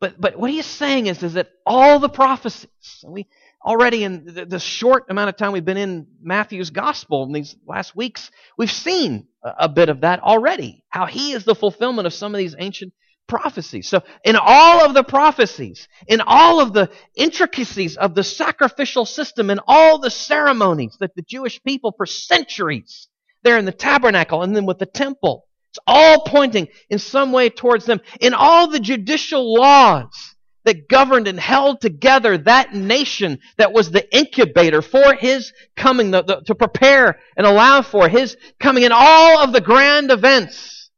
But, 0.00 0.20
but 0.20 0.36
what 0.36 0.50
he's 0.50 0.66
saying 0.66 1.06
is, 1.06 1.22
is 1.22 1.34
that 1.34 1.50
all 1.64 2.00
the 2.00 2.08
prophecies, 2.08 2.68
we, 3.06 3.28
already 3.64 4.04
in 4.04 4.46
the, 4.48 4.58
short 4.58 5.06
amount 5.08 5.28
of 5.28 5.36
time 5.36 5.52
we've 5.52 5.64
been 5.64 5.76
in 5.76 6.06
Matthew's 6.20 6.70
gospel 6.70 7.24
in 7.24 7.32
these 7.32 7.56
last 7.66 7.94
weeks, 7.94 8.30
we've 8.58 8.70
seen 8.70 9.28
a, 9.42 9.52
a 9.60 9.68
bit 9.68 9.88
of 9.88 10.00
that 10.00 10.20
already. 10.20 10.84
How 10.88 11.06
he 11.06 11.32
is 11.32 11.44
the 11.44 11.54
fulfillment 11.54 12.06
of 12.06 12.12
some 12.12 12.34
of 12.34 12.38
these 12.38 12.56
ancient 12.58 12.92
prophecies. 13.28 13.88
So, 13.88 14.02
in 14.24 14.36
all 14.36 14.84
of 14.84 14.94
the 14.94 15.04
prophecies, 15.04 15.88
in 16.06 16.20
all 16.20 16.60
of 16.60 16.72
the 16.72 16.90
intricacies 17.14 17.96
of 17.96 18.14
the 18.14 18.24
sacrificial 18.24 19.06
system, 19.06 19.50
in 19.50 19.60
all 19.66 19.98
the 19.98 20.10
ceremonies 20.10 20.96
that 21.00 21.14
the 21.14 21.22
Jewish 21.22 21.62
people 21.62 21.94
for 21.96 22.06
centuries, 22.06 23.08
there 23.42 23.58
in 23.58 23.64
the 23.64 23.72
tabernacle 23.72 24.42
and 24.42 24.54
then 24.54 24.66
with 24.66 24.78
the 24.78 24.86
temple, 24.86 25.46
it's 25.70 25.78
all 25.86 26.22
pointing 26.26 26.68
in 26.90 26.98
some 26.98 27.32
way 27.32 27.48
towards 27.48 27.86
them. 27.86 28.00
In 28.20 28.34
all 28.34 28.68
the 28.68 28.80
judicial 28.80 29.54
laws, 29.54 30.31
that 30.64 30.88
governed 30.88 31.28
and 31.28 31.38
held 31.38 31.80
together 31.80 32.38
that 32.38 32.74
nation 32.74 33.38
that 33.56 33.72
was 33.72 33.90
the 33.90 34.16
incubator 34.16 34.82
for 34.82 35.14
his 35.14 35.52
coming, 35.76 36.10
the, 36.10 36.22
the, 36.22 36.40
to 36.46 36.54
prepare 36.54 37.18
and 37.36 37.46
allow 37.46 37.82
for 37.82 38.08
his 38.08 38.36
coming 38.60 38.84
in 38.84 38.92
all 38.92 39.38
of 39.38 39.52
the 39.52 39.60
grand 39.60 40.10
events 40.10 40.90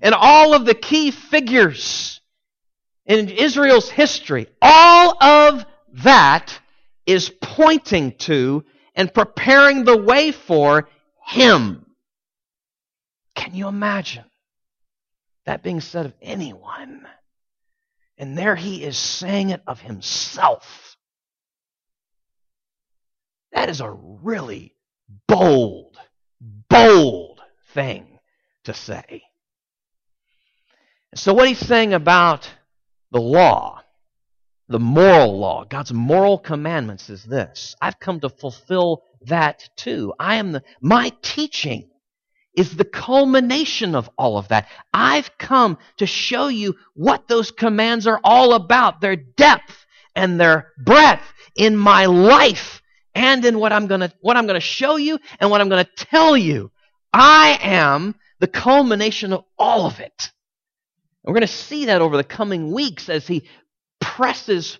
and 0.00 0.14
all 0.14 0.54
of 0.54 0.64
the 0.64 0.74
key 0.74 1.10
figures 1.10 2.20
in 3.06 3.28
Israel's 3.28 3.90
history. 3.90 4.46
All 4.60 5.22
of 5.22 5.64
that 6.04 6.58
is 7.06 7.30
pointing 7.40 8.12
to 8.18 8.64
and 8.94 9.12
preparing 9.12 9.84
the 9.84 9.96
way 9.96 10.32
for 10.32 10.88
him. 11.26 11.86
Can 13.34 13.54
you 13.54 13.68
imagine 13.68 14.24
that 15.46 15.62
being 15.62 15.80
said 15.80 16.06
of 16.06 16.14
anyone? 16.20 17.06
And 18.18 18.36
there 18.36 18.56
he 18.56 18.84
is 18.84 18.96
saying 18.96 19.50
it 19.50 19.62
of 19.66 19.80
himself. 19.80 20.96
That 23.52 23.68
is 23.68 23.80
a 23.80 23.90
really 23.90 24.74
bold, 25.28 25.98
bold 26.68 27.40
thing 27.74 28.18
to 28.64 28.74
say. 28.74 29.22
So, 31.14 31.34
what 31.34 31.48
he's 31.48 31.58
saying 31.58 31.92
about 31.92 32.50
the 33.10 33.20
law, 33.20 33.82
the 34.68 34.78
moral 34.78 35.38
law, 35.38 35.64
God's 35.64 35.92
moral 35.92 36.38
commandments 36.38 37.10
is 37.10 37.24
this 37.24 37.76
I've 37.80 38.00
come 38.00 38.20
to 38.20 38.30
fulfill 38.30 39.04
that 39.26 39.68
too. 39.76 40.14
I 40.18 40.36
am 40.36 40.52
the, 40.52 40.62
my 40.80 41.12
teaching 41.20 41.90
is 42.54 42.76
the 42.76 42.84
culmination 42.84 43.94
of 43.94 44.10
all 44.18 44.38
of 44.38 44.48
that. 44.48 44.68
I've 44.92 45.36
come 45.38 45.78
to 45.98 46.06
show 46.06 46.48
you 46.48 46.76
what 46.94 47.28
those 47.28 47.50
commands 47.50 48.06
are 48.06 48.20
all 48.22 48.54
about, 48.54 49.00
their 49.00 49.16
depth 49.16 49.86
and 50.14 50.38
their 50.38 50.72
breadth 50.78 51.24
in 51.56 51.76
my 51.76 52.06
life 52.06 52.82
and 53.14 53.44
in 53.44 53.58
what 53.58 53.72
I'm 53.72 53.86
going 53.86 54.00
to 54.00 54.12
what 54.20 54.36
I'm 54.36 54.46
going 54.46 54.60
to 54.60 54.66
show 54.66 54.96
you 54.96 55.18
and 55.40 55.50
what 55.50 55.60
I'm 55.60 55.68
going 55.68 55.84
to 55.84 56.04
tell 56.04 56.36
you. 56.36 56.70
I 57.12 57.58
am 57.62 58.14
the 58.40 58.46
culmination 58.46 59.32
of 59.32 59.44
all 59.58 59.86
of 59.86 60.00
it. 60.00 60.30
And 61.24 61.32
we're 61.32 61.40
going 61.40 61.42
to 61.42 61.46
see 61.46 61.86
that 61.86 62.02
over 62.02 62.16
the 62.16 62.24
coming 62.24 62.72
weeks 62.72 63.08
as 63.08 63.26
he 63.26 63.44
presses 64.00 64.78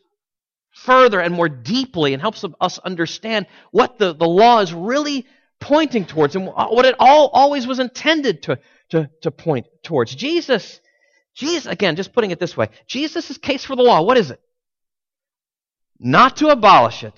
further 0.73 1.21
and 1.21 1.35
more 1.35 1.49
deeply 1.49 2.13
and 2.13 2.21
helps 2.21 2.45
us 2.61 2.79
understand 2.79 3.47
what 3.71 3.99
the, 3.99 4.15
the 4.15 4.27
law 4.27 4.61
is 4.61 4.73
really 4.73 5.27
pointing 5.63 6.05
towards 6.05 6.37
and 6.37 6.49
uh, 6.49 6.69
what 6.69 6.85
it 6.85 6.97
all 6.99 7.29
always 7.29 7.67
was 7.67 7.79
intended 7.79 8.43
to, 8.43 8.59
to, 8.91 9.09
to 9.23 9.31
point 9.31 9.67
towards. 9.83 10.15
Jesus, 10.15 10.81
Jesus, 11.35 11.67
again, 11.67 11.97
just 11.97 12.13
putting 12.13 12.33
it 12.33 12.41
this 12.41 12.57
way, 12.57 12.69
Jesus' 12.87 13.39
case 13.39 13.65
for 13.65 13.77
the 13.77 13.83
law, 13.83 14.03
what 14.03 14.19
is 14.19 14.31
it? 14.31 14.41
Not 15.99 16.39
to 16.39 16.49
abolish 16.49 17.05
it, 17.05 17.15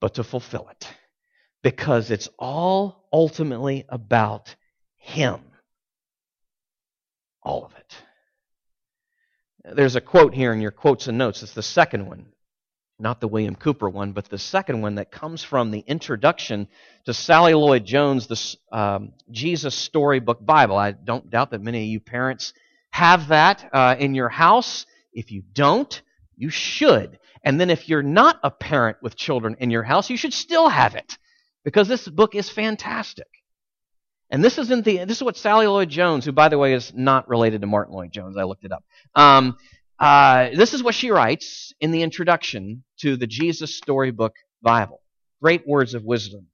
but 0.00 0.14
to 0.14 0.24
fulfill 0.24 0.68
it. 0.70 0.88
Because 1.62 2.10
it's 2.10 2.28
all 2.38 3.08
ultimately 3.12 3.84
about 3.88 4.54
Him. 4.96 5.40
All 7.42 7.64
of 7.64 7.72
it. 7.74 9.74
There's 9.74 9.96
a 9.96 10.00
quote 10.00 10.32
here 10.32 10.52
in 10.52 10.60
your 10.60 10.70
quotes 10.70 11.08
and 11.08 11.18
notes. 11.18 11.42
It's 11.42 11.52
the 11.52 11.62
second 11.62 12.06
one 12.06 12.26
not 13.00 13.20
the 13.20 13.28
William 13.28 13.56
Cowper 13.56 13.88
one, 13.88 14.12
but 14.12 14.28
the 14.28 14.38
second 14.38 14.82
one 14.82 14.96
that 14.96 15.10
comes 15.10 15.42
from 15.42 15.70
the 15.70 15.80
introduction 15.86 16.68
to 17.06 17.14
Sally 17.14 17.54
Lloyd 17.54 17.84
Jones' 17.84 18.26
the 18.26 18.56
um, 18.76 19.12
Jesus 19.30 19.74
Storybook 19.74 20.44
Bible. 20.44 20.76
I 20.76 20.92
don't 20.92 21.30
doubt 21.30 21.50
that 21.52 21.62
many 21.62 21.82
of 21.82 21.88
you 21.88 22.00
parents 22.00 22.52
have 22.90 23.28
that 23.28 23.68
uh, 23.72 23.96
in 23.98 24.14
your 24.14 24.28
house. 24.28 24.86
If 25.12 25.30
you 25.30 25.42
don't, 25.52 26.00
you 26.36 26.50
should. 26.50 27.18
And 27.42 27.60
then 27.60 27.70
if 27.70 27.88
you're 27.88 28.02
not 28.02 28.38
a 28.42 28.50
parent 28.50 28.98
with 29.02 29.16
children 29.16 29.56
in 29.60 29.70
your 29.70 29.82
house, 29.82 30.10
you 30.10 30.16
should 30.16 30.34
still 30.34 30.68
have 30.68 30.94
it 30.94 31.16
because 31.64 31.88
this 31.88 32.06
book 32.06 32.34
is 32.34 32.50
fantastic. 32.50 33.28
And 34.30 34.44
this 34.44 34.58
is 34.58 34.70
in 34.70 34.82
the 34.82 35.04
this 35.04 35.16
is 35.16 35.22
what 35.22 35.36
Sally 35.36 35.66
Lloyd 35.66 35.88
Jones, 35.88 36.24
who 36.24 36.32
by 36.32 36.48
the 36.48 36.58
way 36.58 36.72
is 36.72 36.92
not 36.94 37.28
related 37.28 37.62
to 37.62 37.66
Martyn 37.66 37.94
Lloyd 37.94 38.12
Jones, 38.12 38.36
I 38.36 38.44
looked 38.44 38.64
it 38.64 38.72
up. 38.72 38.84
Um, 39.14 39.56
uh, 40.00 40.48
this 40.54 40.72
is 40.72 40.82
what 40.82 40.94
she 40.94 41.10
writes 41.10 41.74
in 41.78 41.90
the 41.90 42.02
introduction 42.02 42.84
to 43.00 43.18
the 43.18 43.26
Jesus 43.26 43.76
Storybook 43.76 44.32
Bible. 44.62 45.02
Great 45.42 45.68
words 45.68 45.92
of 45.92 46.04
wisdom. 46.04 46.46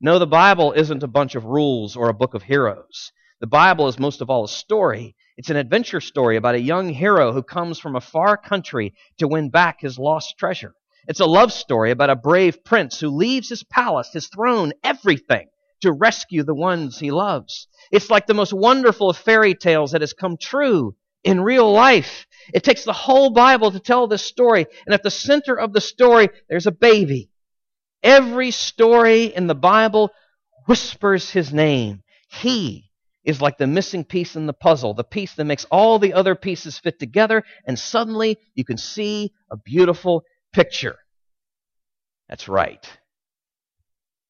No, 0.00 0.18
the 0.18 0.26
Bible 0.26 0.72
isn't 0.72 1.02
a 1.02 1.08
bunch 1.08 1.34
of 1.34 1.44
rules 1.44 1.94
or 1.94 2.08
a 2.08 2.14
book 2.14 2.32
of 2.32 2.42
heroes. 2.42 3.12
The 3.40 3.46
Bible 3.46 3.86
is 3.88 3.98
most 3.98 4.22
of 4.22 4.30
all 4.30 4.44
a 4.44 4.48
story. 4.48 5.14
It's 5.36 5.50
an 5.50 5.56
adventure 5.56 6.00
story 6.00 6.36
about 6.36 6.54
a 6.54 6.60
young 6.60 6.88
hero 6.88 7.34
who 7.34 7.42
comes 7.42 7.78
from 7.78 7.96
a 7.96 8.00
far 8.00 8.38
country 8.38 8.94
to 9.18 9.28
win 9.28 9.50
back 9.50 9.82
his 9.82 9.98
lost 9.98 10.38
treasure. 10.38 10.74
It's 11.06 11.20
a 11.20 11.26
love 11.26 11.52
story 11.52 11.90
about 11.90 12.08
a 12.08 12.16
brave 12.16 12.64
prince 12.64 12.98
who 12.98 13.10
leaves 13.10 13.50
his 13.50 13.62
palace, 13.62 14.08
his 14.14 14.28
throne, 14.28 14.72
everything 14.82 15.48
to 15.82 15.92
rescue 15.92 16.44
the 16.44 16.54
ones 16.54 16.98
he 16.98 17.10
loves. 17.10 17.68
It's 17.92 18.08
like 18.08 18.26
the 18.26 18.32
most 18.32 18.54
wonderful 18.54 19.10
of 19.10 19.18
fairy 19.18 19.54
tales 19.54 19.92
that 19.92 20.00
has 20.00 20.14
come 20.14 20.38
true 20.38 20.96
in 21.26 21.40
real 21.40 21.70
life. 21.70 22.26
It 22.54 22.62
takes 22.62 22.84
the 22.84 22.92
whole 22.92 23.30
Bible 23.30 23.72
to 23.72 23.80
tell 23.80 24.06
this 24.06 24.22
story, 24.22 24.66
and 24.86 24.94
at 24.94 25.02
the 25.02 25.10
center 25.10 25.58
of 25.58 25.72
the 25.72 25.80
story, 25.80 26.28
there's 26.48 26.68
a 26.68 26.72
baby. 26.72 27.28
Every 28.02 28.52
story 28.52 29.24
in 29.24 29.48
the 29.48 29.54
Bible 29.54 30.12
whispers 30.66 31.30
his 31.30 31.52
name. 31.52 32.04
He 32.30 32.90
is 33.24 33.42
like 33.42 33.58
the 33.58 33.66
missing 33.66 34.04
piece 34.04 34.36
in 34.36 34.46
the 34.46 34.52
puzzle, 34.52 34.94
the 34.94 35.02
piece 35.02 35.34
that 35.34 35.44
makes 35.44 35.64
all 35.64 35.98
the 35.98 36.12
other 36.12 36.36
pieces 36.36 36.78
fit 36.78 37.00
together, 37.00 37.42
and 37.66 37.76
suddenly 37.76 38.38
you 38.54 38.64
can 38.64 38.78
see 38.78 39.32
a 39.50 39.56
beautiful 39.56 40.22
picture. 40.52 40.96
That's 42.28 42.46
right. 42.46 42.84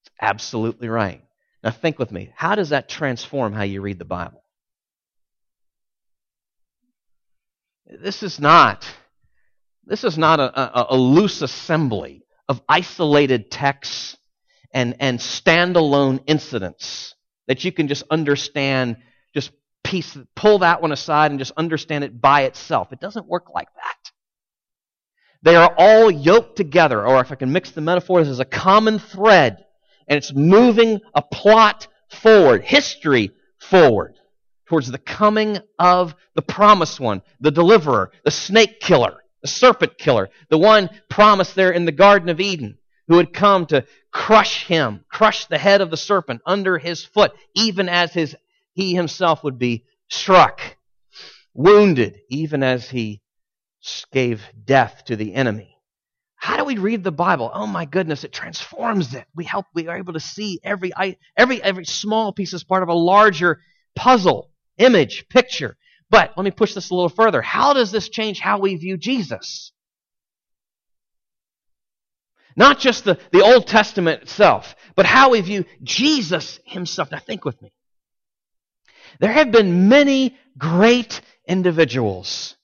It's 0.03 0.11
absolutely 0.21 0.89
right. 0.89 1.23
Now 1.63 1.73
think 1.73 1.99
with 1.99 2.11
me. 2.11 2.33
How 2.35 2.55
does 2.55 2.71
that 2.71 2.89
transform 2.89 3.53
how 3.53 3.65
you 3.65 3.83
read 3.83 3.99
the 3.99 4.07
Bible? 4.07 4.43
This 7.87 8.23
is 8.23 8.41
not 8.41 8.87
this 9.87 10.03
is 10.03 10.19
not 10.19 10.41
a, 10.41 10.61
a, 10.61 10.87
a 10.91 10.97
loose 10.97 11.43
assembly 11.43 12.23
of 12.49 12.61
isolated 12.69 13.51
texts 13.51 14.17
and, 14.75 14.97
and 14.99 15.19
standalone 15.19 16.23
incidents 16.27 17.15
that 17.47 17.65
you 17.65 17.71
can 17.71 17.87
just 17.87 18.03
understand, 18.11 18.97
just 19.33 19.53
piece, 19.85 20.19
pull 20.35 20.59
that 20.59 20.83
one 20.83 20.91
aside 20.91 21.31
and 21.31 21.39
just 21.39 21.53
understand 21.57 22.03
it 22.03 22.21
by 22.21 22.43
itself. 22.43 22.93
It 22.93 23.01
doesn't 23.01 23.27
work 23.27 23.55
like 23.55 23.69
that. 23.75 24.11
They 25.43 25.55
are 25.55 25.73
all 25.79 26.11
yoked 26.11 26.57
together, 26.57 27.07
or 27.07 27.21
if 27.21 27.31
I 27.31 27.37
can 27.37 27.53
mix 27.53 27.71
the 27.71 27.81
metaphors, 27.81 28.27
as 28.27 28.41
a 28.41 28.45
common 28.45 28.99
thread, 28.99 29.65
and 30.09 30.17
it's 30.17 30.35
moving 30.35 31.01
a 31.15 31.23
plot 31.23 31.87
forward, 32.09 32.65
history 32.65 33.31
forward, 33.61 34.17
towards 34.67 34.91
the 34.91 34.99
coming 34.99 35.59
of 35.79 36.15
the 36.35 36.43
promised 36.43 37.01
one, 37.01 37.23
the 37.41 37.51
deliverer, 37.51 38.13
the 38.25 38.31
snake 38.31 38.81
killer, 38.81 39.23
the 39.43 39.49
serpent 39.49 39.97
killer, 39.99 40.29
the 40.51 40.59
one 40.59 40.91
promised 41.09 41.55
there 41.55 41.71
in 41.71 41.85
the 41.85 41.93
Garden 41.93 42.29
of 42.29 42.41
Eden, 42.41 42.79
who 43.09 43.17
had 43.17 43.33
come 43.33 43.67
to 43.67 43.85
crush 44.11 44.67
him, 44.67 45.05
crush 45.09 45.47
the 45.47 45.59
head 45.59 45.81
of 45.81 45.91
the 45.91 45.97
serpent 45.97 46.43
under 46.45 46.79
his 46.79 47.05
foot, 47.05 47.33
even 47.55 47.89
as 47.89 48.13
his, 48.13 48.37
he 48.75 48.95
himself 48.95 49.45
would 49.45 49.59
be 49.59 49.85
struck, 50.09 50.61
wounded, 51.55 52.19
even 52.29 52.63
as 52.63 52.91
he 52.91 53.23
gave 54.13 54.43
death 54.65 55.05
to 55.07 55.17
the 55.17 55.35
enemy. 55.35 55.77
How 56.37 56.57
do 56.57 56.65
we 56.65 56.79
read 56.79 57.03
the 57.03 57.13
Bible? 57.13 57.51
Oh 57.53 57.67
my 57.67 57.87
goodness, 57.87 58.25
it 58.25 58.33
transforms 58.33 59.15
it. 59.15 59.27
We 59.35 59.45
help 59.45 59.67
we 59.75 59.89
are 59.89 59.97
able 59.97 60.13
to 60.13 60.21
see 60.21 60.61
every 60.63 60.93
every 61.37 61.63
every 61.63 61.85
small 61.85 62.33
piece 62.33 62.53
as 62.55 62.63
part 62.63 62.83
of 62.83 62.89
a 62.89 62.95
larger 62.95 63.61
puzzle, 63.97 64.51
image, 64.79 65.29
picture. 65.29 65.77
But 66.11 66.33
let 66.37 66.45
me 66.45 66.51
push 66.51 66.75
this 66.75 66.91
a 66.91 66.95
little 66.95 67.09
further. 67.09 67.43
How 67.43 67.73
does 67.73 67.91
this 67.91 68.09
change 68.09 68.39
how 68.39 68.59
we 68.59 68.77
view 68.77 68.97
Jesus? 68.97 69.73
Not 72.57 72.79
just 72.79 73.05
the, 73.05 73.19
the 73.33 73.43
Old 73.43 73.67
Testament 73.67 74.23
itself, 74.23 74.75
but 74.95 75.05
how 75.05 75.31
we 75.31 75.41
view 75.41 75.65
Jesus 75.83 76.59
himself. 76.65 77.11
Now 77.11 77.19
think 77.19 77.45
with 77.45 77.61
me. 77.61 77.73
There 79.21 79.33
have 79.33 79.51
been 79.51 79.89
many 79.89 80.37
great 80.57 81.21
individuals 81.47 82.57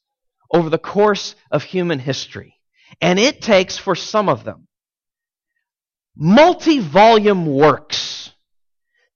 over 0.50 0.70
the 0.70 0.78
course 0.78 1.34
of 1.50 1.62
human 1.62 1.98
history. 1.98 2.56
And 3.00 3.18
it 3.18 3.42
takes, 3.42 3.78
for 3.78 3.94
some 3.94 4.28
of 4.28 4.44
them, 4.44 4.68
multi 6.14 6.78
volume 6.78 7.46
works 7.46 8.11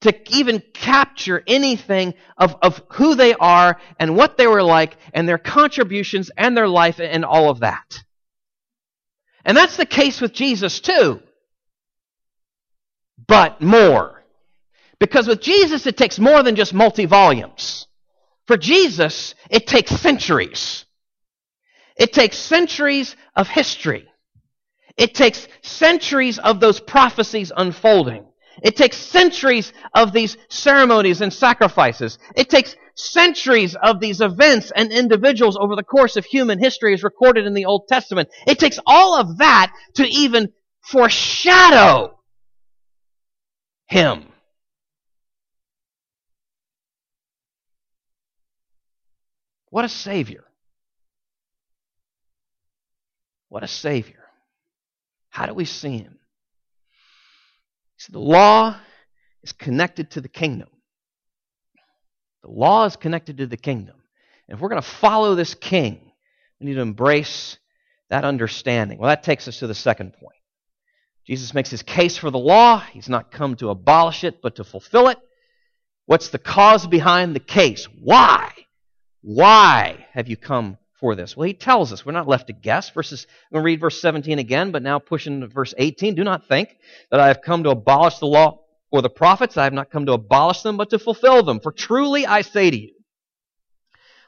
to 0.02 0.14
even 0.36 0.62
capture 0.74 1.42
anything 1.46 2.14
of, 2.36 2.54
of 2.62 2.82
who 2.90 3.14
they 3.14 3.34
are 3.34 3.80
and 3.98 4.16
what 4.16 4.36
they 4.36 4.46
were 4.46 4.62
like 4.62 4.96
and 5.14 5.28
their 5.28 5.38
contributions 5.38 6.30
and 6.36 6.56
their 6.56 6.68
life 6.68 7.00
and 7.00 7.24
all 7.24 7.48
of 7.48 7.60
that. 7.60 8.04
And 9.44 9.56
that's 9.56 9.76
the 9.76 9.86
case 9.86 10.20
with 10.20 10.32
Jesus 10.32 10.80
too. 10.80 11.20
But 13.26 13.60
more. 13.60 14.24
Because 14.98 15.26
with 15.26 15.40
Jesus, 15.40 15.86
it 15.86 15.96
takes 15.96 16.18
more 16.18 16.42
than 16.42 16.56
just 16.56 16.74
multi 16.74 17.06
volumes. 17.06 17.86
For 18.46 18.56
Jesus, 18.56 19.34
it 19.50 19.66
takes 19.66 19.90
centuries. 19.92 20.84
It 21.96 22.12
takes 22.12 22.38
centuries 22.38 23.16
of 23.34 23.48
history. 23.48 24.08
It 24.96 25.14
takes 25.14 25.46
centuries 25.62 26.38
of 26.38 26.60
those 26.60 26.80
prophecies 26.80 27.52
unfolding. 27.54 28.26
It 28.62 28.76
takes 28.76 28.96
centuries 28.96 29.72
of 29.94 30.12
these 30.12 30.36
ceremonies 30.48 31.20
and 31.20 31.32
sacrifices. 31.32 32.18
It 32.34 32.48
takes 32.48 32.76
centuries 32.94 33.76
of 33.82 34.00
these 34.00 34.20
events 34.20 34.72
and 34.74 34.90
individuals 34.90 35.58
over 35.60 35.76
the 35.76 35.82
course 35.82 36.16
of 36.16 36.24
human 36.24 36.58
history 36.58 36.94
as 36.94 37.02
recorded 37.02 37.46
in 37.46 37.54
the 37.54 37.66
Old 37.66 37.88
Testament. 37.88 38.30
It 38.46 38.58
takes 38.58 38.78
all 38.86 39.18
of 39.18 39.38
that 39.38 39.72
to 39.94 40.06
even 40.06 40.52
foreshadow 40.80 42.18
Him. 43.86 44.26
What 49.68 49.84
a 49.84 49.88
Savior. 49.90 50.44
What 53.48 53.62
a 53.62 53.68
Savior. 53.68 54.24
How 55.28 55.44
do 55.44 55.52
we 55.52 55.66
see 55.66 55.98
Him? 55.98 56.18
See, 57.98 58.12
the 58.12 58.18
law 58.18 58.76
is 59.42 59.52
connected 59.52 60.10
to 60.12 60.20
the 60.20 60.28
kingdom. 60.28 60.68
The 62.42 62.50
law 62.50 62.84
is 62.84 62.96
connected 62.96 63.38
to 63.38 63.46
the 63.46 63.56
kingdom. 63.56 63.96
And 64.48 64.56
if 64.56 64.60
we're 64.60 64.68
going 64.68 64.82
to 64.82 64.88
follow 64.88 65.34
this 65.34 65.54
king, 65.54 66.12
we 66.60 66.66
need 66.66 66.74
to 66.74 66.80
embrace 66.80 67.58
that 68.10 68.24
understanding. 68.24 68.98
Well, 68.98 69.08
that 69.08 69.22
takes 69.22 69.48
us 69.48 69.58
to 69.58 69.66
the 69.66 69.74
second 69.74 70.12
point. 70.12 70.36
Jesus 71.26 71.54
makes 71.54 71.70
his 71.70 71.82
case 71.82 72.16
for 72.16 72.30
the 72.30 72.38
law. 72.38 72.78
He's 72.92 73.08
not 73.08 73.32
come 73.32 73.56
to 73.56 73.70
abolish 73.70 74.22
it, 74.22 74.40
but 74.42 74.56
to 74.56 74.64
fulfill 74.64 75.08
it. 75.08 75.18
What's 76.06 76.28
the 76.28 76.38
cause 76.38 76.86
behind 76.86 77.34
the 77.34 77.40
case? 77.40 77.88
Why? 78.00 78.52
Why 79.22 80.06
have 80.12 80.28
you 80.28 80.36
come 80.36 80.78
for 81.00 81.14
this? 81.14 81.36
Well, 81.36 81.46
he 81.46 81.54
tells 81.54 81.92
us. 81.92 82.04
We're 82.04 82.12
not 82.12 82.28
left 82.28 82.48
to 82.48 82.52
guess. 82.52 82.90
Verses, 82.90 83.26
I'm 83.30 83.56
going 83.56 83.62
to 83.62 83.66
read 83.66 83.80
verse 83.80 84.00
17 84.00 84.38
again, 84.38 84.70
but 84.70 84.82
now 84.82 84.98
pushing 84.98 85.40
to 85.40 85.46
verse 85.46 85.74
18. 85.76 86.14
Do 86.14 86.24
not 86.24 86.48
think 86.48 86.76
that 87.10 87.20
I 87.20 87.28
have 87.28 87.42
come 87.42 87.62
to 87.64 87.70
abolish 87.70 88.18
the 88.18 88.26
law 88.26 88.60
or 88.90 89.02
the 89.02 89.10
prophets. 89.10 89.56
I 89.56 89.64
have 89.64 89.72
not 89.72 89.90
come 89.90 90.06
to 90.06 90.12
abolish 90.12 90.62
them, 90.62 90.76
but 90.76 90.90
to 90.90 90.98
fulfill 90.98 91.42
them. 91.42 91.60
For 91.60 91.72
truly 91.72 92.26
I 92.26 92.42
say 92.42 92.70
to 92.70 92.78
you, 92.78 92.92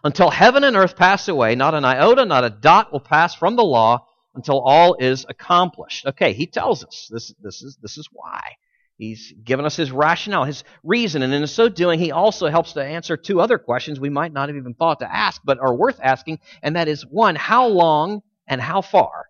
until 0.04 0.30
heaven 0.30 0.64
and 0.64 0.76
earth 0.76 0.96
pass 0.96 1.28
away, 1.28 1.54
not 1.54 1.74
an 1.74 1.84
iota, 1.84 2.24
not 2.24 2.44
a 2.44 2.50
dot 2.50 2.92
will 2.92 3.00
pass 3.00 3.34
from 3.34 3.56
the 3.56 3.64
law 3.64 4.06
until 4.34 4.60
all 4.60 4.94
is 4.94 5.26
accomplished. 5.28 6.06
Okay, 6.06 6.32
he 6.32 6.46
tells 6.46 6.84
us 6.84 7.08
this, 7.10 7.34
this, 7.42 7.62
is, 7.62 7.78
this 7.82 7.98
is 7.98 8.08
why. 8.12 8.56
He's 8.98 9.32
given 9.44 9.64
us 9.64 9.76
his 9.76 9.92
rationale, 9.92 10.44
his 10.44 10.64
reason, 10.82 11.22
and 11.22 11.32
in 11.32 11.46
so 11.46 11.68
doing, 11.68 12.00
he 12.00 12.10
also 12.10 12.48
helps 12.48 12.72
to 12.72 12.82
answer 12.82 13.16
two 13.16 13.40
other 13.40 13.56
questions 13.56 14.00
we 14.00 14.10
might 14.10 14.32
not 14.32 14.48
have 14.48 14.56
even 14.56 14.74
thought 14.74 14.98
to 14.98 15.10
ask, 15.10 15.40
but 15.44 15.60
are 15.60 15.72
worth 15.72 16.00
asking, 16.02 16.40
and 16.62 16.74
that 16.74 16.88
is 16.88 17.06
one, 17.06 17.36
how 17.36 17.68
long 17.68 18.22
and 18.48 18.60
how 18.60 18.82
far? 18.82 19.26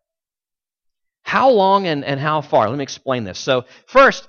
How 1.22 1.50
long 1.50 1.86
and, 1.86 2.02
and 2.02 2.18
how 2.18 2.40
far? 2.40 2.70
Let 2.70 2.78
me 2.78 2.82
explain 2.82 3.24
this. 3.24 3.38
So, 3.38 3.66
first, 3.86 4.26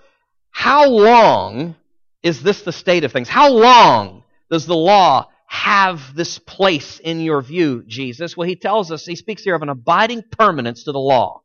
how 0.51 0.89
long 0.89 1.75
is 2.21 2.43
this 2.43 2.63
the 2.63 2.73
state 2.73 3.05
of 3.05 3.13
things? 3.13 3.29
How 3.29 3.49
long 3.49 4.25
does 4.51 4.65
the 4.65 4.75
law 4.75 5.29
have 5.47 6.15
this 6.15 6.37
place 6.37 6.99
in 6.99 7.21
your 7.21 7.41
view, 7.41 7.85
Jesus? 7.87 8.35
Well, 8.35 8.49
he 8.49 8.57
tells 8.57 8.91
us, 8.91 9.05
he 9.05 9.15
speaks 9.15 9.43
here 9.43 9.55
of 9.55 9.61
an 9.61 9.69
abiding 9.69 10.23
permanence 10.37 10.83
to 10.83 10.91
the 10.91 10.99
law 10.99 11.43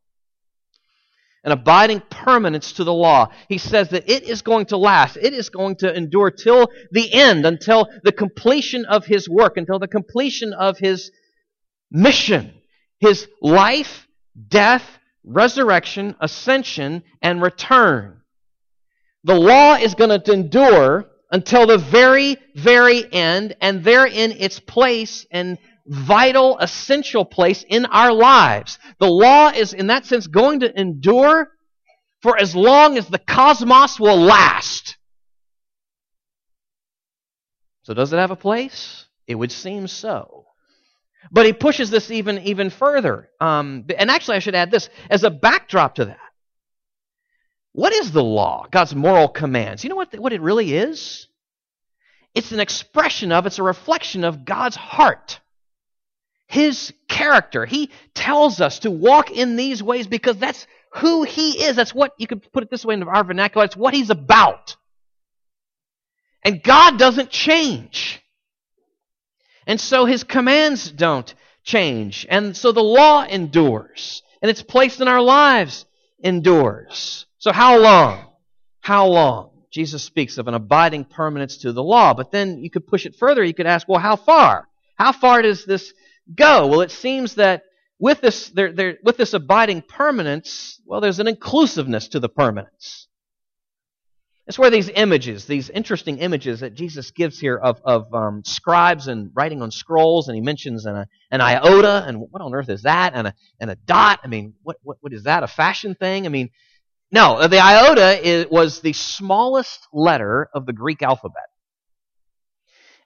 an 1.45 1.51
abiding 1.51 2.01
permanence 2.09 2.73
to 2.73 2.83
the 2.83 2.93
law. 2.93 3.31
He 3.47 3.59
says 3.59 3.89
that 3.89 4.09
it 4.09 4.23
is 4.23 4.41
going 4.41 4.65
to 4.67 4.77
last. 4.77 5.15
It 5.15 5.33
is 5.33 5.49
going 5.49 5.77
to 5.77 5.95
endure 5.95 6.31
till 6.31 6.67
the 6.91 7.13
end, 7.13 7.45
until 7.45 7.87
the 8.03 8.11
completion 8.11 8.83
of 8.85 9.05
his 9.05 9.29
work, 9.29 9.55
until 9.55 9.77
the 9.77 9.87
completion 9.87 10.53
of 10.53 10.79
his 10.79 11.11
mission. 11.91 12.51
His 12.99 13.27
life, 13.41 14.07
death, 14.47 14.83
resurrection, 15.23 16.15
ascension, 16.19 17.03
and 17.21 17.41
return. 17.41 18.21
The 19.23 19.35
law 19.35 19.75
is 19.75 19.93
going 19.93 20.19
to 20.19 20.33
endure 20.33 21.05
until 21.31 21.67
the 21.67 21.77
very, 21.77 22.37
very 22.55 23.03
end, 23.11 23.55
and 23.61 23.83
they're 23.83 24.07
in 24.07 24.31
its 24.31 24.59
place 24.59 25.25
and 25.29 25.57
vital, 25.85 26.57
essential 26.59 27.25
place 27.25 27.63
in 27.67 27.85
our 27.85 28.11
lives. 28.11 28.79
The 28.99 29.09
law 29.09 29.49
is, 29.49 29.73
in 29.73 29.87
that 29.87 30.05
sense, 30.05 30.27
going 30.27 30.61
to 30.61 30.79
endure 30.79 31.51
for 32.21 32.37
as 32.39 32.55
long 32.55 32.97
as 32.97 33.07
the 33.07 33.19
cosmos 33.19 33.99
will 33.99 34.17
last. 34.17 34.97
So, 37.83 37.93
does 37.93 38.11
it 38.13 38.17
have 38.17 38.31
a 38.31 38.35
place? 38.35 39.05
It 39.27 39.35
would 39.35 39.51
seem 39.51 39.87
so. 39.87 40.45
But 41.31 41.45
he 41.45 41.53
pushes 41.53 41.89
this 41.89 42.11
even, 42.11 42.39
even 42.39 42.69
further. 42.69 43.29
Um, 43.39 43.85
and 43.97 44.09
actually, 44.09 44.37
I 44.37 44.39
should 44.39 44.55
add 44.55 44.71
this 44.71 44.89
as 45.09 45.23
a 45.23 45.29
backdrop 45.29 45.95
to 45.95 46.05
that. 46.05 46.19
What 47.73 47.93
is 47.93 48.11
the 48.11 48.23
law? 48.23 48.67
God's 48.71 48.95
moral 48.95 49.27
commands. 49.27 49.83
You 49.83 49.89
know 49.89 49.95
what, 49.95 50.17
what 50.17 50.33
it 50.33 50.41
really 50.41 50.73
is? 50.73 51.27
It's 52.33 52.51
an 52.51 52.59
expression 52.59 53.31
of, 53.31 53.45
it's 53.45 53.59
a 53.59 53.63
reflection 53.63 54.23
of 54.23 54.45
God's 54.45 54.75
heart, 54.75 55.39
His 56.47 56.93
character. 57.07 57.65
He 57.65 57.89
tells 58.13 58.61
us 58.61 58.79
to 58.79 58.91
walk 58.91 59.31
in 59.31 59.55
these 59.55 59.81
ways 59.81 60.07
because 60.07 60.37
that's 60.37 60.67
who 60.95 61.23
He 61.23 61.63
is. 61.63 61.75
That's 61.75 61.93
what, 61.93 62.13
you 62.17 62.27
could 62.27 62.51
put 62.51 62.63
it 62.63 62.69
this 62.69 62.85
way 62.85 62.93
in 62.93 63.03
our 63.03 63.23
vernacular, 63.23 63.65
it's 63.65 63.77
what 63.77 63.93
He's 63.93 64.09
about. 64.09 64.75
And 66.43 66.61
God 66.61 66.99
doesn't 66.99 67.31
change. 67.31 68.21
And 69.65 69.81
so 69.81 70.05
His 70.05 70.23
commands 70.23 70.91
don't 70.91 71.33
change. 71.63 72.25
And 72.29 72.55
so 72.55 72.71
the 72.71 72.83
law 72.83 73.23
endures. 73.23 74.21
And 74.41 74.49
its 74.49 74.61
place 74.61 75.01
in 75.01 75.07
our 75.07 75.21
lives 75.21 75.85
endures. 76.19 77.25
So, 77.39 77.51
how 77.51 77.79
long? 77.79 78.25
How 78.79 79.07
long? 79.07 79.51
Jesus 79.71 80.03
speaks 80.03 80.37
of 80.37 80.47
an 80.47 80.53
abiding 80.53 81.05
permanence 81.05 81.57
to 81.57 81.73
the 81.73 81.83
law. 81.83 82.13
But 82.13 82.31
then 82.31 82.59
you 82.59 82.69
could 82.69 82.87
push 82.87 83.05
it 83.05 83.15
further. 83.15 83.43
You 83.43 83.53
could 83.53 83.65
ask, 83.65 83.87
well, 83.89 83.99
how 83.99 84.15
far? 84.15 84.69
How 84.95 85.11
far 85.11 85.41
does 85.41 85.65
this 85.65 85.93
go? 86.33 86.67
Well, 86.67 86.81
it 86.81 86.91
seems 86.91 87.35
that 87.35 87.63
with 87.99 88.21
this, 88.21 88.51
with 88.53 89.17
this 89.17 89.33
abiding 89.33 89.83
permanence, 89.83 90.81
well, 90.85 91.01
there's 91.01 91.19
an 91.19 91.27
inclusiveness 91.27 92.07
to 92.09 92.19
the 92.19 92.29
permanence. 92.29 93.07
It's 94.47 94.59
where 94.59 94.69
these 94.69 94.89
images, 94.89 95.45
these 95.45 95.71
interesting 95.71 96.19
images 96.19 96.59
that 96.59 96.75
Jesus 96.75 97.09
gives 97.09 97.39
here 97.39 97.57
of, 97.57 97.81
of 97.83 98.13
um, 98.13 98.43
scribes 98.45 99.07
and 99.07 99.31
writing 99.33 99.63
on 99.63 99.71
scrolls, 99.71 100.27
and 100.27 100.35
he 100.35 100.41
mentions 100.41 100.85
an, 100.85 101.05
an 101.31 101.41
iota, 101.41 102.03
and 102.05 102.19
what 102.19 102.43
on 102.43 102.53
earth 102.53 102.69
is 102.69 102.83
that? 102.83 103.13
And 103.15 103.27
a, 103.27 103.33
and 103.59 103.71
a 103.71 103.75
dot. 103.75 104.19
I 104.23 104.27
mean, 104.27 104.53
what, 104.61 104.77
what, 104.83 104.97
what 105.01 105.13
is 105.13 105.23
that? 105.23 105.41
A 105.41 105.47
fashion 105.47 105.95
thing? 105.95 106.27
I 106.27 106.29
mean, 106.29 106.51
no, 107.11 107.47
the 107.47 107.59
iota 107.59 108.19
is, 108.23 108.45
was 108.47 108.81
the 108.81 108.93
smallest 108.93 109.87
letter 109.91 110.47
of 110.53 110.67
the 110.67 110.73
Greek 110.73 111.01
alphabet. 111.01 111.49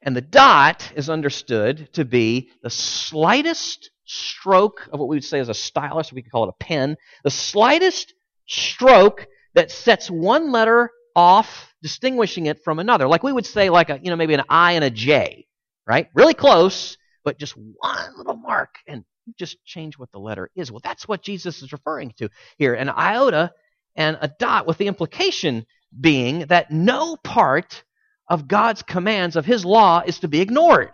And 0.01 0.15
the 0.15 0.21
dot 0.21 0.91
is 0.95 1.09
understood 1.09 1.91
to 1.93 2.05
be 2.05 2.49
the 2.63 2.69
slightest 2.69 3.91
stroke 4.05 4.87
of 4.91 4.99
what 4.99 5.09
we 5.09 5.17
would 5.17 5.23
say 5.23 5.39
is 5.39 5.49
a 5.49 5.53
stylus, 5.53 6.11
we 6.11 6.21
could 6.21 6.31
call 6.31 6.45
it 6.45 6.55
a 6.59 6.63
pen, 6.63 6.97
the 7.23 7.29
slightest 7.29 8.13
stroke 8.47 9.27
that 9.55 9.71
sets 9.71 10.09
one 10.09 10.51
letter 10.51 10.89
off, 11.15 11.73
distinguishing 11.81 12.45
it 12.45 12.63
from 12.63 12.79
another. 12.79 13.07
Like 13.07 13.23
we 13.23 13.33
would 13.33 13.45
say, 13.45 13.69
like 13.69 13.89
a, 13.89 13.99
you 14.01 14.09
know, 14.09 14.15
maybe 14.15 14.33
an 14.33 14.43
I 14.49 14.73
and 14.73 14.83
a 14.83 14.89
J, 14.89 15.45
right? 15.85 16.07
Really 16.13 16.33
close, 16.33 16.97
but 17.23 17.37
just 17.37 17.53
one 17.53 18.17
little 18.17 18.37
mark, 18.37 18.75
and 18.87 19.03
just 19.37 19.63
change 19.65 19.97
what 19.97 20.11
the 20.11 20.19
letter 20.19 20.49
is. 20.55 20.71
Well, 20.71 20.81
that's 20.83 21.07
what 21.07 21.21
Jesus 21.21 21.61
is 21.61 21.71
referring 21.71 22.13
to 22.17 22.29
here. 22.57 22.73
An 22.73 22.89
iota 22.89 23.51
and 23.95 24.17
a 24.21 24.27
dot, 24.27 24.65
with 24.65 24.77
the 24.77 24.87
implication 24.87 25.65
being 25.99 26.45
that 26.47 26.71
no 26.71 27.15
part 27.17 27.83
of 28.29 28.47
God's 28.47 28.83
commands, 28.83 29.35
of 29.35 29.45
His 29.45 29.65
law, 29.65 30.01
is 30.05 30.19
to 30.19 30.27
be 30.27 30.41
ignored. 30.41 30.91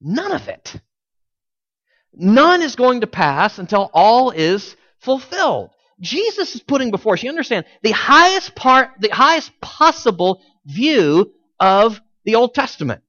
None 0.00 0.32
of 0.32 0.48
it. 0.48 0.80
None 2.14 2.62
is 2.62 2.76
going 2.76 3.00
to 3.00 3.06
pass 3.06 3.58
until 3.58 3.90
all 3.92 4.30
is 4.30 4.76
fulfilled. 5.00 5.70
Jesus 6.00 6.54
is 6.54 6.62
putting 6.62 6.90
before 6.90 7.14
us, 7.14 7.22
you 7.22 7.30
understand, 7.30 7.64
the 7.82 7.92
highest 7.92 8.54
part, 8.54 8.90
the 8.98 9.08
highest 9.08 9.52
possible 9.60 10.42
view 10.64 11.32
of 11.58 12.00
the 12.24 12.34
Old 12.34 12.54
Testament. 12.54 13.02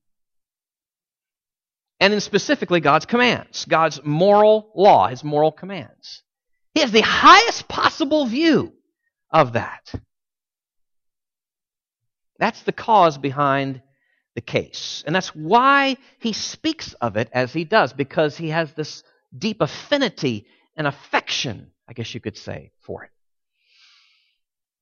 And 1.99 2.13
then 2.13 2.21
specifically 2.21 2.79
God's 2.79 3.05
commands, 3.05 3.65
God's 3.65 4.01
moral 4.03 4.71
law, 4.75 5.07
His 5.07 5.23
moral 5.23 5.51
commands. 5.51 6.21
He 6.73 6.81
has 6.81 6.91
the 6.91 7.01
highest 7.01 7.67
possible 7.67 8.25
view 8.25 8.73
of 9.31 9.53
that. 9.53 9.93
That's 12.39 12.63
the 12.63 12.71
cause 12.71 13.17
behind 13.17 13.81
the 14.35 14.41
case. 14.41 15.03
And 15.05 15.15
that's 15.15 15.35
why 15.35 15.97
he 16.19 16.33
speaks 16.33 16.93
of 16.93 17.17
it 17.17 17.29
as 17.31 17.53
he 17.53 17.63
does, 17.63 17.93
because 17.93 18.37
he 18.37 18.49
has 18.49 18.73
this 18.73 19.03
deep 19.37 19.61
affinity 19.61 20.47
and 20.75 20.87
affection, 20.87 21.71
I 21.87 21.93
guess 21.93 22.13
you 22.13 22.19
could 22.19 22.37
say, 22.37 22.71
for 22.81 23.03
it. 23.03 23.11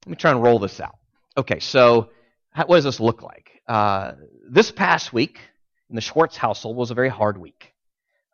Let 0.06 0.12
me 0.12 0.16
try 0.16 0.32
and 0.32 0.42
roll 0.42 0.60
this 0.60 0.80
out. 0.80 0.98
Okay, 1.38 1.60
so 1.60 2.10
what 2.56 2.76
does 2.78 2.84
this 2.84 3.00
look 3.00 3.22
like? 3.22 3.62
Uh, 3.68 4.14
this 4.50 4.72
past 4.72 5.14
week 5.14 5.40
in 5.90 5.96
the 5.96 6.02
Schwartz 6.02 6.38
household 6.38 6.76
was 6.76 6.92
a 6.92 6.96
very 6.96 7.10
hard 7.10 7.38
week 7.38 7.72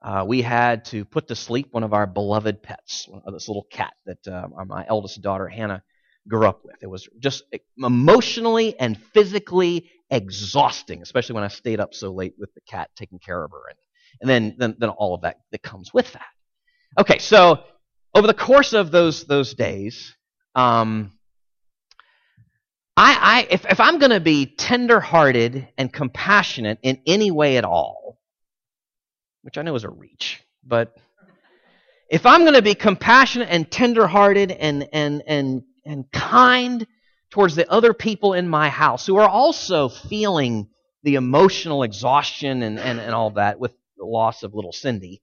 uh, 0.02 0.24
we 0.28 0.42
had 0.42 0.86
to 0.86 1.06
put 1.06 1.28
to 1.28 1.36
sleep 1.36 1.68
one 1.72 1.84
of 1.84 1.94
our 1.94 2.06
beloved 2.06 2.62
pets, 2.62 3.10
this 3.32 3.48
little 3.48 3.68
cat 3.70 3.94
that 4.06 4.28
uh, 4.28 4.48
my 4.66 4.86
eldest 4.88 5.22
daughter 5.22 5.48
Hannah 5.48 5.84
grew 6.28 6.48
up 6.48 6.62
with. 6.64 6.76
It 6.82 6.88
was 6.88 7.08
just 7.20 7.44
emotionally 7.78 8.80
and 8.80 8.98
physically 9.14 9.90
exhausting, 10.10 11.02
especially 11.02 11.36
when 11.36 11.44
I 11.44 11.50
stayed 11.50 11.80
up 11.80 11.94
so 11.94 12.12
late 12.12 12.36
with 12.38 12.54
the 12.54 12.62
cat 12.62 12.90
taking 12.96 13.20
care 13.20 13.44
of 13.44 13.52
her, 13.52 13.62
and, 13.70 13.78
and 14.22 14.30
then, 14.30 14.56
then 14.58 14.76
then 14.80 14.90
all 14.90 15.16
of 15.16 15.22
that 15.22 15.38
that 15.52 15.62
comes 15.62 15.94
with 15.94 16.12
that. 16.14 16.28
Okay, 17.00 17.20
so 17.20 17.64
over 18.14 18.28
the 18.28 18.34
course 18.34 18.74
of 18.74 18.92
those 18.92 19.26
those 19.26 19.54
days, 19.54 20.16
um, 20.56 21.12
I, 22.96 23.18
I 23.22 23.48
if 23.52 23.66
if 23.66 23.80
I'm 23.80 24.00
going 24.00 24.12
to 24.12 24.20
be 24.20 24.46
tender-hearted 24.46 25.68
and 25.78 25.94
compassionate 25.94 26.80
in 26.82 27.02
any 27.06 27.32
way 27.32 27.58
at 27.58 27.66
all, 27.66 28.20
which 29.42 29.58
I 29.58 29.62
know 29.62 29.76
is 29.76 29.84
a 29.84 29.90
reach, 29.90 30.42
but 30.66 30.96
if 32.10 32.26
I'm 32.26 32.42
going 32.42 32.54
to 32.54 32.62
be 32.62 32.76
compassionate 32.76 33.50
and 33.52 33.70
tenderhearted 33.70 34.52
and, 34.52 34.88
and, 34.94 35.24
and, 35.28 35.64
and 35.88 36.12
kind 36.12 36.86
towards 37.30 37.56
the 37.56 37.70
other 37.70 37.94
people 37.94 38.34
in 38.34 38.48
my 38.48 38.70
house 38.70 39.06
who 39.06 39.18
are 39.18 39.30
also 39.30 39.90
feeling 39.90 40.68
the 41.04 41.16
emotional 41.16 41.84
exhaustion 41.84 42.64
and, 42.64 42.80
and, 42.80 43.00
and 43.00 43.14
all 43.14 43.32
that 43.32 43.60
with 43.60 43.74
the 43.98 44.06
loss 44.06 44.44
of 44.44 44.54
little 44.54 44.74
Cindy, 44.74 45.22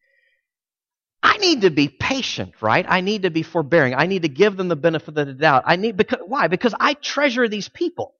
I 1.22 1.38
need 1.38 1.62
to 1.62 1.70
be 1.70 1.88
patient, 1.88 2.54
right? 2.60 2.84
I 2.86 3.00
need 3.00 3.22
to 3.22 3.30
be 3.30 3.42
forbearing. 3.42 3.94
I 3.94 4.06
need 4.06 4.22
to 4.22 4.28
give 4.28 4.56
them 4.56 4.68
the 4.68 4.76
benefit 4.76 5.16
of 5.16 5.26
the 5.26 5.32
doubt. 5.32 5.62
I 5.66 5.76
need 5.76 5.96
because 5.96 6.20
why? 6.26 6.48
Because 6.48 6.74
I 6.78 6.94
treasure 6.94 7.48
these 7.48 7.68
people. 7.68 8.14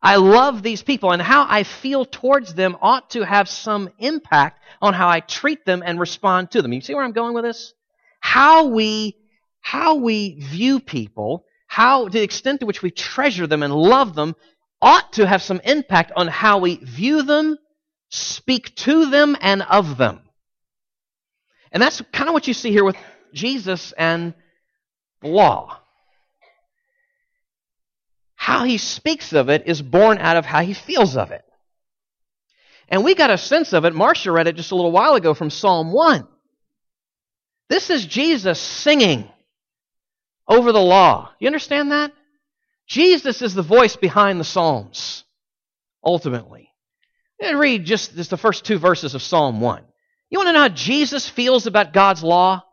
I 0.00 0.16
love 0.16 0.62
these 0.62 0.82
people, 0.82 1.10
and 1.10 1.20
how 1.20 1.46
I 1.48 1.64
feel 1.64 2.04
towards 2.04 2.54
them 2.54 2.76
ought 2.80 3.10
to 3.10 3.24
have 3.24 3.48
some 3.48 3.90
impact 3.98 4.62
on 4.80 4.94
how 4.94 5.08
I 5.08 5.18
treat 5.18 5.64
them 5.64 5.82
and 5.84 5.98
respond 5.98 6.52
to 6.52 6.62
them. 6.62 6.72
You 6.72 6.80
see 6.80 6.94
where 6.94 7.02
I'm 7.02 7.12
going 7.12 7.34
with 7.34 7.42
this? 7.42 7.74
How 8.20 8.66
we, 8.66 9.16
how 9.70 9.96
we 9.96 10.40
view 10.40 10.80
people, 10.80 11.44
how, 11.66 12.08
the 12.08 12.22
extent 12.22 12.60
to 12.60 12.66
which 12.66 12.82
we 12.82 12.90
treasure 12.90 13.46
them 13.46 13.62
and 13.62 13.74
love 13.74 14.14
them, 14.14 14.34
ought 14.80 15.12
to 15.14 15.26
have 15.26 15.42
some 15.42 15.60
impact 15.64 16.12
on 16.16 16.28
how 16.28 16.58
we 16.58 16.76
view 16.76 17.22
them, 17.22 17.58
speak 18.08 18.74
to 18.76 19.10
them, 19.10 19.36
and 19.40 19.62
of 19.62 19.98
them. 19.98 20.20
And 21.70 21.82
that's 21.82 22.00
kind 22.12 22.28
of 22.28 22.32
what 22.32 22.48
you 22.48 22.54
see 22.54 22.70
here 22.70 22.84
with 22.84 22.96
Jesus 23.34 23.92
and 23.92 24.32
the 25.20 25.28
law 25.28 25.78
how 28.48 28.64
he 28.64 28.78
speaks 28.78 29.34
of 29.34 29.50
it 29.50 29.66
is 29.66 29.82
born 29.82 30.16
out 30.16 30.38
of 30.38 30.46
how 30.46 30.62
he 30.62 30.72
feels 30.72 31.18
of 31.18 31.32
it. 31.32 31.44
And 32.88 33.04
we 33.04 33.14
got 33.14 33.28
a 33.28 33.36
sense 33.36 33.74
of 33.74 33.84
it. 33.84 33.92
Marcia 33.92 34.32
read 34.32 34.46
it 34.46 34.56
just 34.56 34.70
a 34.70 34.74
little 34.74 34.90
while 34.90 35.16
ago 35.16 35.34
from 35.34 35.50
Psalm 35.50 35.92
1. 35.92 36.26
This 37.68 37.90
is 37.90 38.06
Jesus 38.06 38.58
singing 38.58 39.28
over 40.48 40.72
the 40.72 40.80
law. 40.80 41.30
You 41.38 41.46
understand 41.46 41.92
that? 41.92 42.12
Jesus 42.88 43.42
is 43.42 43.54
the 43.54 43.62
voice 43.62 43.96
behind 43.96 44.40
the 44.40 44.44
Psalms, 44.44 45.24
ultimately. 46.02 46.70
And 47.40 47.58
read 47.58 47.84
just, 47.84 48.16
just 48.16 48.30
the 48.30 48.36
first 48.36 48.64
two 48.64 48.78
verses 48.78 49.14
of 49.14 49.22
Psalm 49.22 49.60
1. 49.60 49.84
You 50.30 50.38
want 50.38 50.48
to 50.48 50.52
know 50.54 50.60
how 50.60 50.68
Jesus 50.68 51.28
feels 51.28 51.66
about 51.66 51.92
God's 51.92 52.22
law? 52.22 52.64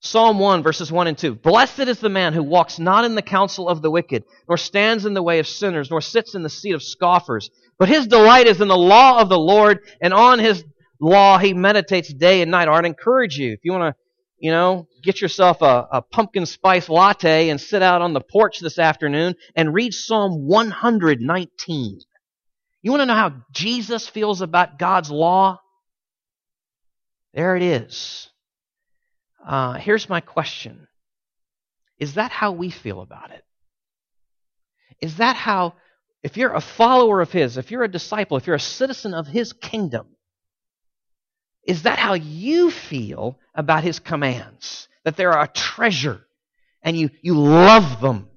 Psalm 0.00 0.38
1, 0.38 0.62
verses 0.62 0.92
1 0.92 1.06
and 1.08 1.18
2. 1.18 1.34
Blessed 1.34 1.80
is 1.80 1.98
the 1.98 2.08
man 2.08 2.32
who 2.32 2.42
walks 2.42 2.78
not 2.78 3.04
in 3.04 3.14
the 3.14 3.22
counsel 3.22 3.68
of 3.68 3.82
the 3.82 3.90
wicked, 3.90 4.24
nor 4.48 4.56
stands 4.56 5.04
in 5.04 5.12
the 5.12 5.22
way 5.22 5.40
of 5.40 5.46
sinners, 5.46 5.90
nor 5.90 6.00
sits 6.00 6.34
in 6.34 6.42
the 6.42 6.48
seat 6.48 6.72
of 6.72 6.82
scoffers. 6.82 7.50
But 7.78 7.88
his 7.88 8.06
delight 8.06 8.46
is 8.46 8.60
in 8.60 8.68
the 8.68 8.76
law 8.76 9.20
of 9.20 9.28
the 9.28 9.38
Lord, 9.38 9.80
and 10.00 10.14
on 10.14 10.38
his 10.38 10.64
law 11.00 11.38
he 11.38 11.52
meditates 11.52 12.12
day 12.12 12.42
and 12.42 12.50
night. 12.50 12.68
I'd 12.68 12.84
encourage 12.84 13.36
you, 13.36 13.52
if 13.52 13.60
you 13.64 13.72
want 13.72 13.94
to 13.94 14.00
you 14.38 14.50
know, 14.50 14.86
get 15.02 15.20
yourself 15.20 15.62
a, 15.62 15.88
a 15.92 16.02
pumpkin 16.02 16.46
spice 16.46 16.88
latte 16.88 17.50
and 17.50 17.60
sit 17.60 17.82
out 17.82 18.02
on 18.02 18.12
the 18.12 18.20
porch 18.20 18.60
this 18.60 18.78
afternoon 18.78 19.34
and 19.56 19.74
read 19.74 19.92
Psalm 19.92 20.46
119. 20.46 21.98
You 22.82 22.90
want 22.90 23.00
to 23.00 23.06
know 23.06 23.14
how 23.14 23.32
Jesus 23.52 24.08
feels 24.08 24.40
about 24.40 24.78
God's 24.78 25.10
law? 25.10 25.60
There 27.34 27.56
it 27.56 27.62
is. 27.62 28.28
Uh, 29.46 29.74
here's 29.74 30.08
my 30.08 30.20
question 30.20 30.86
Is 31.98 32.14
that 32.14 32.30
how 32.30 32.52
we 32.52 32.70
feel 32.70 33.00
about 33.00 33.30
it? 33.30 33.44
Is 35.00 35.16
that 35.16 35.36
how, 35.36 35.74
if 36.22 36.36
you're 36.36 36.54
a 36.54 36.60
follower 36.60 37.20
of 37.20 37.32
His, 37.32 37.56
if 37.56 37.70
you're 37.70 37.84
a 37.84 37.90
disciple, 37.90 38.36
if 38.36 38.46
you're 38.46 38.56
a 38.56 38.60
citizen 38.60 39.14
of 39.14 39.26
His 39.26 39.52
kingdom, 39.52 40.06
is 41.68 41.82
that 41.82 41.98
how 41.98 42.14
you 42.14 42.70
feel 42.70 43.38
about 43.54 43.84
His 43.84 44.00
commands? 44.00 44.88
That 45.04 45.16
they're 45.16 45.30
a 45.30 45.46
treasure 45.46 46.26
and 46.82 46.96
you, 46.96 47.10
you 47.20 47.34
love 47.34 48.00
them? 48.00 48.28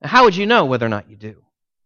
Now, 0.00 0.08
how 0.08 0.24
would 0.24 0.36
you 0.36 0.46
know 0.46 0.64
whether 0.66 0.86
or 0.86 0.90
not 0.90 1.10
you 1.10 1.16
do? 1.16 1.42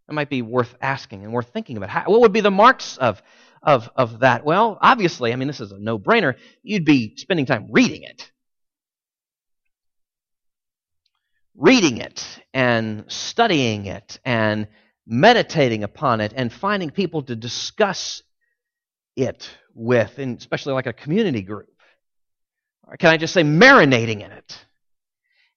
It 0.09 0.13
might 0.13 0.29
be 0.29 0.43
worth 0.43 0.75
asking 0.83 1.25
and 1.25 1.33
worth 1.33 1.49
thinking 1.49 1.79
about. 1.79 1.89
How, 1.89 2.05
what 2.05 2.21
would 2.21 2.33
be 2.33 2.43
the 2.43 2.51
marks 2.51 2.99
of, 2.99 3.23
of, 3.63 3.91
of 3.97 4.21
that? 4.21 4.45
Well, 4.45 4.79
obviously, 4.81 5.33
I 5.33 5.37
mean, 5.37 5.49
this 5.49 5.61
is 5.61 5.73
a 5.73 5.79
no 5.79 5.99
brainer. 5.99 6.35
You'd 6.63 6.85
be 6.85 7.17
spending 7.17 7.47
time 7.47 7.69
reading 7.71 8.03
it. 8.03 8.31
Reading 11.57 11.99
it 11.99 12.25
and 12.53 13.05
studying 13.09 13.87
it 13.87 14.21
and 14.27 14.69
meditating 15.07 15.85
upon 15.85 16.21
it 16.21 16.35
and 16.37 16.53
finding 16.53 16.91
people 16.91 17.23
to 17.23 17.35
discuss 17.35 18.23
it 19.19 19.51
with, 19.75 20.19
and 20.19 20.39
especially 20.39 20.73
like 20.73 20.87
a 20.87 20.93
community 20.93 21.43
group. 21.43 21.69
Or 22.87 22.97
can 22.97 23.11
I 23.11 23.17
just 23.17 23.35
say 23.35 23.43
marinating 23.43 24.25
in 24.25 24.31
it? 24.31 24.67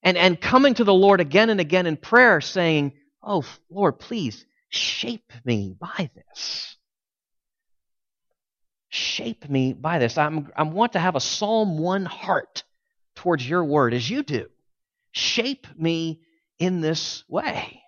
And, 0.02 0.18
and 0.18 0.40
coming 0.40 0.74
to 0.74 0.84
the 0.84 0.92
Lord 0.92 1.20
again 1.20 1.48
and 1.48 1.60
again 1.60 1.86
in 1.86 1.96
prayer 1.96 2.40
saying, 2.40 2.92
Oh, 3.22 3.44
Lord, 3.70 4.00
please 4.00 4.44
shape 4.68 5.32
me 5.44 5.76
by 5.78 6.10
this. 6.14 6.76
Shape 8.88 9.48
me 9.48 9.72
by 9.72 10.00
this. 10.00 10.18
I'm, 10.18 10.50
I 10.56 10.64
want 10.64 10.94
to 10.94 10.98
have 10.98 11.14
a 11.14 11.20
Psalm 11.20 11.78
1 11.78 12.04
heart 12.04 12.64
towards 13.14 13.48
your 13.48 13.64
word 13.64 13.94
as 13.94 14.10
you 14.10 14.24
do. 14.24 14.48
Shape 15.12 15.66
me 15.78 16.20
in 16.58 16.80
this 16.80 17.22
way. 17.28 17.80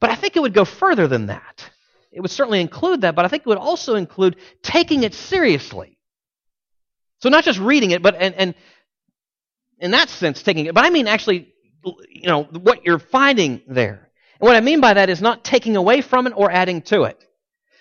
But 0.00 0.10
I 0.10 0.16
think 0.16 0.36
it 0.36 0.40
would 0.40 0.54
go 0.54 0.64
further 0.64 1.06
than 1.06 1.26
that. 1.26 1.70
It 2.14 2.20
would 2.20 2.30
certainly 2.30 2.60
include 2.60 3.02
that, 3.02 3.14
but 3.14 3.24
I 3.24 3.28
think 3.28 3.42
it 3.42 3.48
would 3.48 3.58
also 3.58 3.96
include 3.96 4.36
taking 4.62 5.02
it 5.02 5.14
seriously. 5.14 5.98
So 7.20 7.28
not 7.28 7.44
just 7.44 7.58
reading 7.58 7.90
it, 7.90 8.02
but 8.02 8.14
and, 8.14 8.34
and 8.34 8.54
in 9.78 9.90
that 9.90 10.08
sense 10.08 10.42
taking 10.42 10.66
it, 10.66 10.74
but 10.74 10.84
I 10.84 10.90
mean 10.90 11.08
actually 11.08 11.54
you 12.08 12.28
know, 12.28 12.44
what 12.44 12.84
you're 12.84 12.98
finding 12.98 13.62
there. 13.66 14.10
And 14.40 14.46
what 14.46 14.56
I 14.56 14.60
mean 14.60 14.80
by 14.80 14.94
that 14.94 15.10
is 15.10 15.20
not 15.20 15.44
taking 15.44 15.76
away 15.76 16.00
from 16.00 16.26
it 16.26 16.32
or 16.36 16.50
adding 16.50 16.82
to 16.82 17.04
it. 17.04 17.22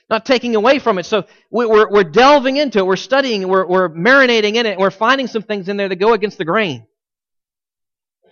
Not 0.10 0.26
taking 0.26 0.56
away 0.56 0.80
from 0.80 1.00
it. 1.00 1.06
So 1.06 1.26
we're, 1.50 1.89
we're 1.89 2.04
delving 2.04 2.58
into 2.58 2.80
it, 2.80 2.86
we're 2.86 2.96
studying, 2.98 3.43
it, 3.43 3.50
we're, 3.50 3.65
we're 3.65 3.89
marinating 3.89 4.56
in 4.56 4.65
it, 4.65 4.78
we're 4.78 4.91
finding 4.91 5.28
some 5.28 5.43
things 5.43 5.69
in 5.69 5.78
there 5.78 5.89
that 5.89 5.96
go 5.96 6.13
against 6.13 6.38
the 6.38 6.46
grain 6.46 6.86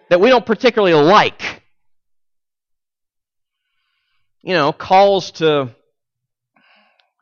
that 0.09 0.19
we 0.19 0.29
don't 0.29 0.45
particularly 0.45 0.93
like. 0.93 1.63
You 4.41 4.53
know, 4.53 4.73
calls 4.73 5.31
to, 5.33 5.73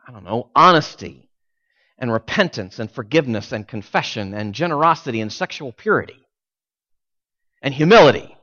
I 0.09 0.11
don't 0.11 0.23
know, 0.23 0.49
honesty 0.55 1.29
and 1.99 2.11
repentance 2.11 2.79
and 2.79 2.89
forgiveness 2.89 3.51
and 3.51 3.67
confession 3.67 4.33
and 4.33 4.55
generosity 4.55 5.21
and 5.21 5.31
sexual 5.31 5.71
purity 5.71 6.17
and 7.61 7.75
humility. 7.75 8.35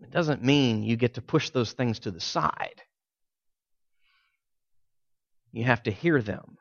It 0.00 0.10
doesn't 0.10 0.42
mean 0.42 0.82
you 0.82 0.96
get 0.96 1.14
to 1.14 1.22
push 1.22 1.50
those 1.50 1.70
things 1.70 2.00
to 2.00 2.10
the 2.10 2.20
side. 2.20 2.82
You 5.52 5.62
have 5.62 5.84
to 5.84 5.92
hear 5.92 6.20
them, 6.20 6.56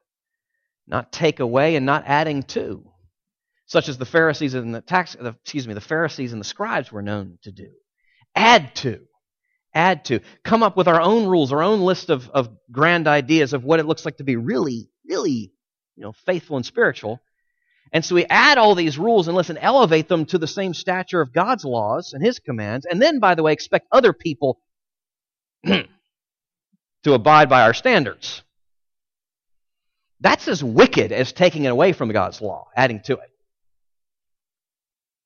not 0.86 1.12
take 1.12 1.40
away 1.40 1.76
and 1.76 1.88
not 1.88 2.04
adding 2.06 2.44
to, 2.44 2.86
such 3.66 3.90
as 3.90 3.98
the 3.98 4.06
Pharisees 4.06 4.54
and 4.54 4.76
the 4.76 4.82
tax, 4.82 5.16
excuse 5.20 5.68
me, 5.68 5.74
the 5.74 5.82
Pharisees 5.82 6.34
and 6.34 6.40
the 6.40 6.46
scribes 6.46 6.92
were 6.92 7.02
known 7.02 7.40
to 7.42 7.52
do. 7.52 7.72
Add 8.36 8.76
to, 8.76 9.07
add 9.78 10.06
to, 10.06 10.20
come 10.44 10.64
up 10.64 10.76
with 10.76 10.88
our 10.88 11.02
own 11.02 11.28
rules, 11.28 11.54
our 11.54 11.64
own 11.64 11.82
list 11.82 12.10
of, 12.10 12.30
of 12.30 12.50
grand 12.72 13.08
ideas 13.08 13.54
of 13.54 13.64
what 13.64 13.80
it 13.80 13.86
looks 13.86 14.06
like 14.06 14.18
to 14.18 14.24
be 14.24 14.36
really, 14.36 14.90
really, 15.08 15.54
you 15.96 16.04
know, 16.04 16.14
faithful 16.26 16.58
and 16.58 16.66
spiritual, 16.66 17.22
and 17.92 18.04
so 18.04 18.16
we 18.16 18.26
add 18.26 18.58
all 18.58 18.76
these 18.76 18.98
rules 18.98 19.28
and 19.28 19.38
listen, 19.38 19.58
elevate 19.58 20.08
them 20.08 20.26
to 20.28 20.38
the 20.38 20.48
same 20.48 20.74
stature 20.74 21.22
of 21.22 21.34
God's 21.34 21.64
laws 21.64 22.14
and 22.14 22.24
His 22.24 22.40
commands, 22.40 22.86
and 22.86 23.02
then, 23.02 23.20
by 23.20 23.36
the 23.36 23.44
way, 23.44 23.54
expect 23.54 23.88
other 23.92 24.14
people 24.14 24.60
to 25.66 25.86
abide 27.06 27.50
by 27.50 27.62
our 27.62 27.74
standards. 27.74 28.44
That's 30.20 30.48
as 30.48 30.64
wicked 30.64 31.12
as 31.12 31.32
taking 31.32 31.66
it 31.66 31.72
away 31.72 31.94
from 31.94 32.12
God's 32.12 32.42
law, 32.42 32.68
adding 32.76 33.02
to 33.02 33.14
it. 33.14 33.32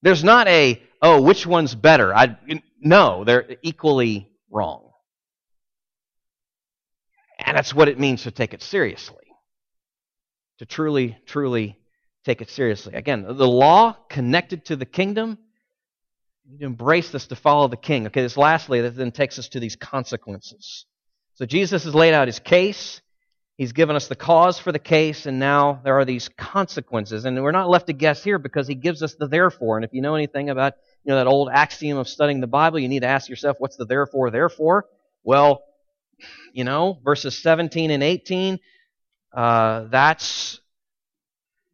There's 0.01 0.23
not 0.23 0.47
a, 0.47 0.81
oh, 1.01 1.21
which 1.21 1.47
one's 1.47 1.73
better? 1.73 2.13
I, 2.13 2.37
no, 2.79 3.23
they're 3.23 3.55
equally 3.61 4.30
wrong. 4.51 4.91
And 7.39 7.57
that's 7.57 7.73
what 7.73 7.87
it 7.87 7.99
means 7.99 8.23
to 8.23 8.31
take 8.31 8.53
it 8.53 8.61
seriously. 8.61 9.17
To 10.59 10.65
truly, 10.65 11.17
truly 11.25 11.79
take 12.23 12.41
it 12.41 12.49
seriously. 12.49 12.93
Again, 12.93 13.23
the 13.23 13.47
law 13.47 13.97
connected 14.09 14.65
to 14.65 14.75
the 14.75 14.85
kingdom, 14.85 15.39
you 16.57 16.67
embrace 16.67 17.11
this 17.11 17.27
to 17.27 17.35
follow 17.35 17.67
the 17.67 17.77
king. 17.77 18.07
Okay, 18.07 18.21
this 18.21 18.37
lastly, 18.37 18.81
that 18.81 18.95
then 18.95 19.11
takes 19.11 19.39
us 19.39 19.47
to 19.49 19.59
these 19.59 19.75
consequences. 19.75 20.85
So 21.35 21.45
Jesus 21.45 21.85
has 21.85 21.95
laid 21.95 22.13
out 22.13 22.27
his 22.27 22.39
case. 22.39 23.01
He's 23.57 23.73
given 23.73 23.95
us 23.95 24.07
the 24.07 24.15
cause 24.15 24.59
for 24.59 24.71
the 24.71 24.79
case, 24.79 25.25
and 25.25 25.39
now 25.39 25.81
there 25.83 25.97
are 25.97 26.05
these 26.05 26.29
consequences. 26.29 27.25
And 27.25 27.41
we're 27.41 27.51
not 27.51 27.69
left 27.69 27.87
to 27.87 27.93
guess 27.93 28.23
here 28.23 28.39
because 28.39 28.67
he 28.67 28.75
gives 28.75 29.03
us 29.03 29.15
the 29.15 29.27
therefore. 29.27 29.77
And 29.77 29.85
if 29.85 29.93
you 29.93 30.01
know 30.01 30.15
anything 30.15 30.49
about 30.49 30.73
you 31.03 31.09
know 31.09 31.15
that 31.15 31.27
old 31.27 31.49
axiom 31.51 31.97
of 31.97 32.07
studying 32.07 32.41
the 32.41 32.47
Bible, 32.47 32.79
you 32.79 32.87
need 32.87 33.01
to 33.01 33.07
ask 33.07 33.29
yourself, 33.29 33.57
what's 33.59 33.77
the 33.77 33.85
therefore, 33.85 34.29
therefore? 34.29 34.85
Well, 35.23 35.63
you 36.53 36.63
know, 36.63 36.99
verses 37.03 37.37
17 37.41 37.91
and 37.91 38.03
18, 38.03 38.59
uh, 39.33 39.85
that's 39.89 40.59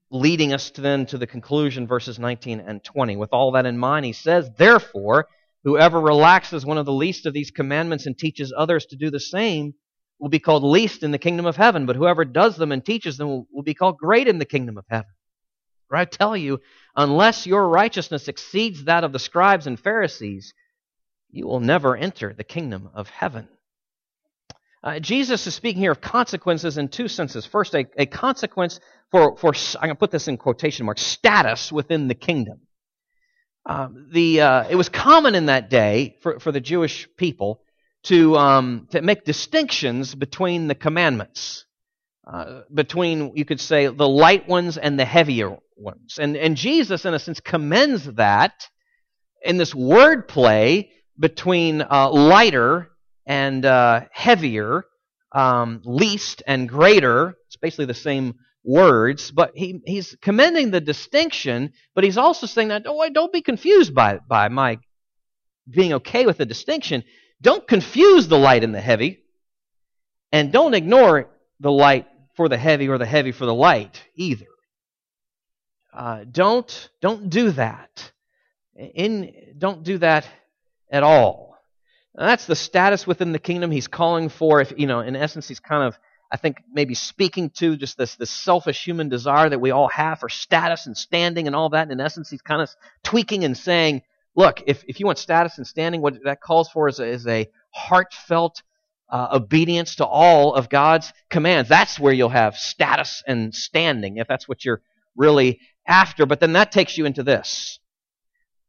leading 0.10 0.54
us 0.54 0.72
to 0.72 0.82
then 0.82 1.06
to 1.08 1.18
the 1.18 1.28
conclusion, 1.28 1.88
verses 1.88 2.18
19 2.20 2.62
and 2.62 2.84
20. 2.84 3.18
With 3.18 3.34
all 3.34 3.52
that 3.52 3.66
in 3.66 3.78
mind, 3.78 4.06
he 4.06 4.14
says, 4.14 4.50
Therefore, 4.58 5.28
whoever 5.64 6.00
relaxes 6.00 6.66
one 6.66 6.78
of 6.78 6.86
the 6.86 6.94
least 6.94 7.26
of 7.26 7.34
these 7.34 7.52
commandments 7.52 8.06
and 8.06 8.18
teaches 8.18 8.54
others 8.56 8.86
to 8.88 8.96
do 8.96 9.10
the 9.10 9.20
same 9.20 9.74
will 10.20 10.30
be 10.30 10.40
called 10.40 10.64
least 10.64 11.04
in 11.04 11.12
the 11.12 11.20
kingdom 11.20 11.46
of 11.46 11.58
heaven, 11.58 11.86
but 11.86 11.96
whoever 11.96 12.26
does 12.26 12.56
them 12.58 12.72
and 12.72 12.86
teaches 12.86 13.18
them 13.18 13.28
will, 13.28 13.48
will 13.52 13.64
be 13.64 13.74
called 13.74 13.98
great 13.98 14.28
in 14.28 14.40
the 14.40 14.46
kingdom 14.46 14.78
of 14.78 14.86
heaven. 14.90 15.10
For 15.88 15.96
I 15.96 16.06
tell 16.06 16.36
you, 16.36 16.60
unless 16.96 17.48
your 17.48 17.68
righteousness 17.68 18.28
exceeds 18.28 18.86
that 18.86 19.04
of 19.04 19.14
the 19.14 19.20
scribes 19.20 19.68
and 19.68 19.80
Pharisees, 19.80 20.54
you 21.30 21.48
will 21.48 21.60
never 21.60 21.96
enter 21.96 22.34
the 22.34 22.44
kingdom 22.44 22.90
of 22.94 23.10
heaven. 23.10 23.48
Uh, 24.84 25.00
Jesus 25.00 25.48
is 25.48 25.56
speaking 25.56 25.82
here 25.82 25.92
of 25.92 26.02
consequences 26.02 26.78
in 26.78 26.88
two 26.88 27.08
senses. 27.08 27.46
First, 27.46 27.74
a, 27.74 27.86
a 27.98 28.06
consequence 28.06 28.80
for, 29.12 29.36
for 29.38 29.54
I'm 29.76 29.88
going 29.88 29.90
to 29.90 29.96
put 29.96 30.12
this 30.12 30.28
in 30.28 30.38
quotation 30.38 30.86
marks, 30.86 31.02
status 31.02 31.72
within 31.72 32.08
the 32.08 32.16
kingdom. 32.16 32.62
Um, 33.66 34.08
the, 34.14 34.42
uh, 34.42 34.64
it 34.70 34.76
was 34.76 34.88
common 34.88 35.36
in 35.36 35.48
that 35.48 35.70
day 35.70 36.18
for, 36.22 36.40
for 36.40 36.52
the 36.52 36.62
Jewish 36.62 37.10
people 37.18 37.62
to, 38.04 38.38
um, 38.38 38.88
to 38.92 39.02
make 39.02 39.26
distinctions 39.26 40.16
between 40.16 40.68
the 40.68 40.76
commandments, 40.76 41.66
uh, 42.32 42.62
between, 42.74 43.32
you 43.36 43.46
could 43.46 43.62
say, 43.62 43.88
the 43.88 44.08
light 44.08 44.48
ones 44.48 44.78
and 44.78 45.00
the 45.00 45.06
heavier 45.06 45.58
ones. 45.78 46.18
And, 46.20 46.36
and 46.36 46.58
Jesus, 46.58 47.06
in 47.06 47.14
a 47.14 47.20
sense, 47.20 47.40
commends 47.40 48.06
that 48.16 48.68
in 49.42 49.58
this 49.58 49.74
word 49.74 50.28
play 50.28 50.92
between 51.18 51.82
uh, 51.82 52.12
lighter 52.12 52.90
and 53.26 53.66
uh, 53.66 54.02
heavier, 54.12 54.84
um, 55.32 55.82
least 55.86 56.44
and 56.46 56.68
greater. 56.68 57.36
It's 57.48 57.58
basically 57.58 57.86
the 57.86 57.94
same 57.94 58.36
words, 58.64 59.32
but 59.32 59.52
he, 59.56 59.82
he's 59.86 60.16
commending 60.22 60.72
the 60.72 60.82
distinction, 60.82 61.72
but 61.96 62.04
he's 62.04 62.18
also 62.18 62.46
saying 62.46 62.68
that, 62.68 62.84
oh, 62.86 63.10
don't 63.10 63.32
be 63.32 63.42
confused 63.42 63.96
by, 63.96 64.20
by 64.28 64.50
my 64.50 64.80
being 65.70 65.94
okay 65.94 66.26
with 66.26 66.38
the 66.38 66.46
distinction. 66.46 67.04
Don't 67.42 67.68
confuse 67.68 68.28
the 68.28 68.38
light 68.38 68.64
and 68.64 68.76
the 68.76 68.82
heavy, 68.82 69.20
and 70.32 70.52
don't 70.52 70.74
ignore 70.74 71.30
the 71.60 71.72
light 71.72 72.08
for 72.38 72.48
the 72.48 72.58
heavy 72.58 72.88
or 72.88 72.98
the 72.98 73.06
heavy 73.06 73.34
for 73.34 73.46
the 73.46 73.54
light 73.54 74.02
either. 74.16 74.46
Uh, 75.94 76.24
don't, 76.32 76.90
don't 77.02 77.30
do 77.30 77.52
that. 77.52 78.12
In, 78.76 79.34
don't 79.58 79.84
do 79.84 79.98
that 79.98 80.28
at 80.92 81.04
all. 81.04 81.58
That's 82.14 82.46
the 82.46 82.56
status 82.56 83.06
within 83.06 83.32
the 83.32 83.40
kingdom 83.40 83.72
he's 83.72 83.88
calling 83.88 84.30
for. 84.30 84.62
If 84.62 84.74
you 84.78 84.88
know, 84.88 85.02
in 85.02 85.16
essence, 85.16 85.48
he's 85.48 85.60
kind 85.60 85.84
of, 85.84 85.98
I 86.32 86.38
think, 86.38 86.58
maybe 86.72 86.96
speaking 86.96 87.52
to 87.58 87.76
just 87.76 87.98
this 87.98 88.16
this 88.16 88.32
selfish 88.32 88.84
human 88.84 89.08
desire 89.08 89.50
that 89.50 89.62
we 89.62 89.70
all 89.70 89.88
have 89.90 90.20
for 90.20 90.30
status 90.30 90.88
and 90.88 90.98
standing 90.98 91.46
and 91.46 91.56
all 91.56 91.70
that. 91.70 91.84
And 91.84 91.92
in 91.92 92.00
essence, 92.00 92.30
he's 92.30 92.42
kind 92.42 92.62
of 92.62 92.70
tweaking 93.04 93.44
and 93.44 93.56
saying, 93.56 94.02
look, 94.36 94.64
if 94.66 94.84
if 94.88 95.00
you 95.00 95.06
want 95.06 95.20
status 95.20 95.60
and 95.60 95.68
standing, 95.68 96.02
what 96.02 96.24
that 96.24 96.42
calls 96.42 96.70
for 96.70 96.88
is 96.88 97.00
a, 97.00 97.06
is 97.08 97.28
a 97.28 97.50
heartfelt 97.70 98.64
uh, 99.10 99.30
obedience 99.34 99.96
to 99.96 100.06
all 100.06 100.54
of 100.54 100.70
God's 100.70 101.12
commands. 101.30 101.70
That's 101.70 102.00
where 102.00 102.14
you'll 102.14 102.30
have 102.30 102.56
status 102.58 103.24
and 103.28 103.54
standing, 103.54 104.18
if 104.18 104.28
that's 104.28 104.48
what 104.48 104.66
you're 104.66 104.82
really 105.16 105.60
after. 105.88 106.26
But 106.26 106.40
then 106.40 106.54
that 106.54 106.72
takes 106.72 106.98
you 106.98 107.06
into 107.06 107.24
this 107.24 107.80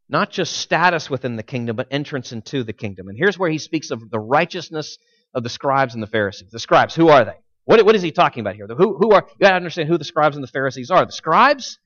not 0.09 0.31
just 0.31 0.57
status 0.57 1.11
within 1.11 1.37
the 1.37 1.43
kingdom, 1.43 1.77
but 1.77 1.89
entrance 1.91 2.33
into 2.33 2.65
the 2.65 2.73
kingdom. 2.73 3.09
And 3.09 3.19
here's 3.19 3.39
where 3.39 3.51
he 3.51 3.59
speaks 3.59 3.91
of 3.91 4.11
the 4.11 4.19
righteousness 4.19 4.99
of 5.35 5.43
the 5.43 5.51
scribes 5.51 5.95
and 5.95 6.03
the 6.03 6.07
Pharisees. 6.07 6.51
The 6.51 6.59
scribes, 6.59 6.95
who 6.95 7.09
are 7.09 7.25
they? 7.25 7.37
What, 7.65 7.85
what 7.85 7.95
is 7.95 8.03
he 8.03 8.11
talking 8.11 8.41
about 8.41 8.55
here? 8.55 8.67
Who, 8.67 8.97
who 8.97 9.13
are, 9.13 9.27
you 9.29 9.39
got 9.41 9.51
to 9.51 9.57
understand 9.57 9.89
who 9.89 9.99
the 9.99 10.05
scribes 10.05 10.37
and 10.37 10.43
the 10.43 10.49
Pharisees 10.49 10.91
are. 10.91 11.05
The 11.05 11.13
scribes, 11.13 11.79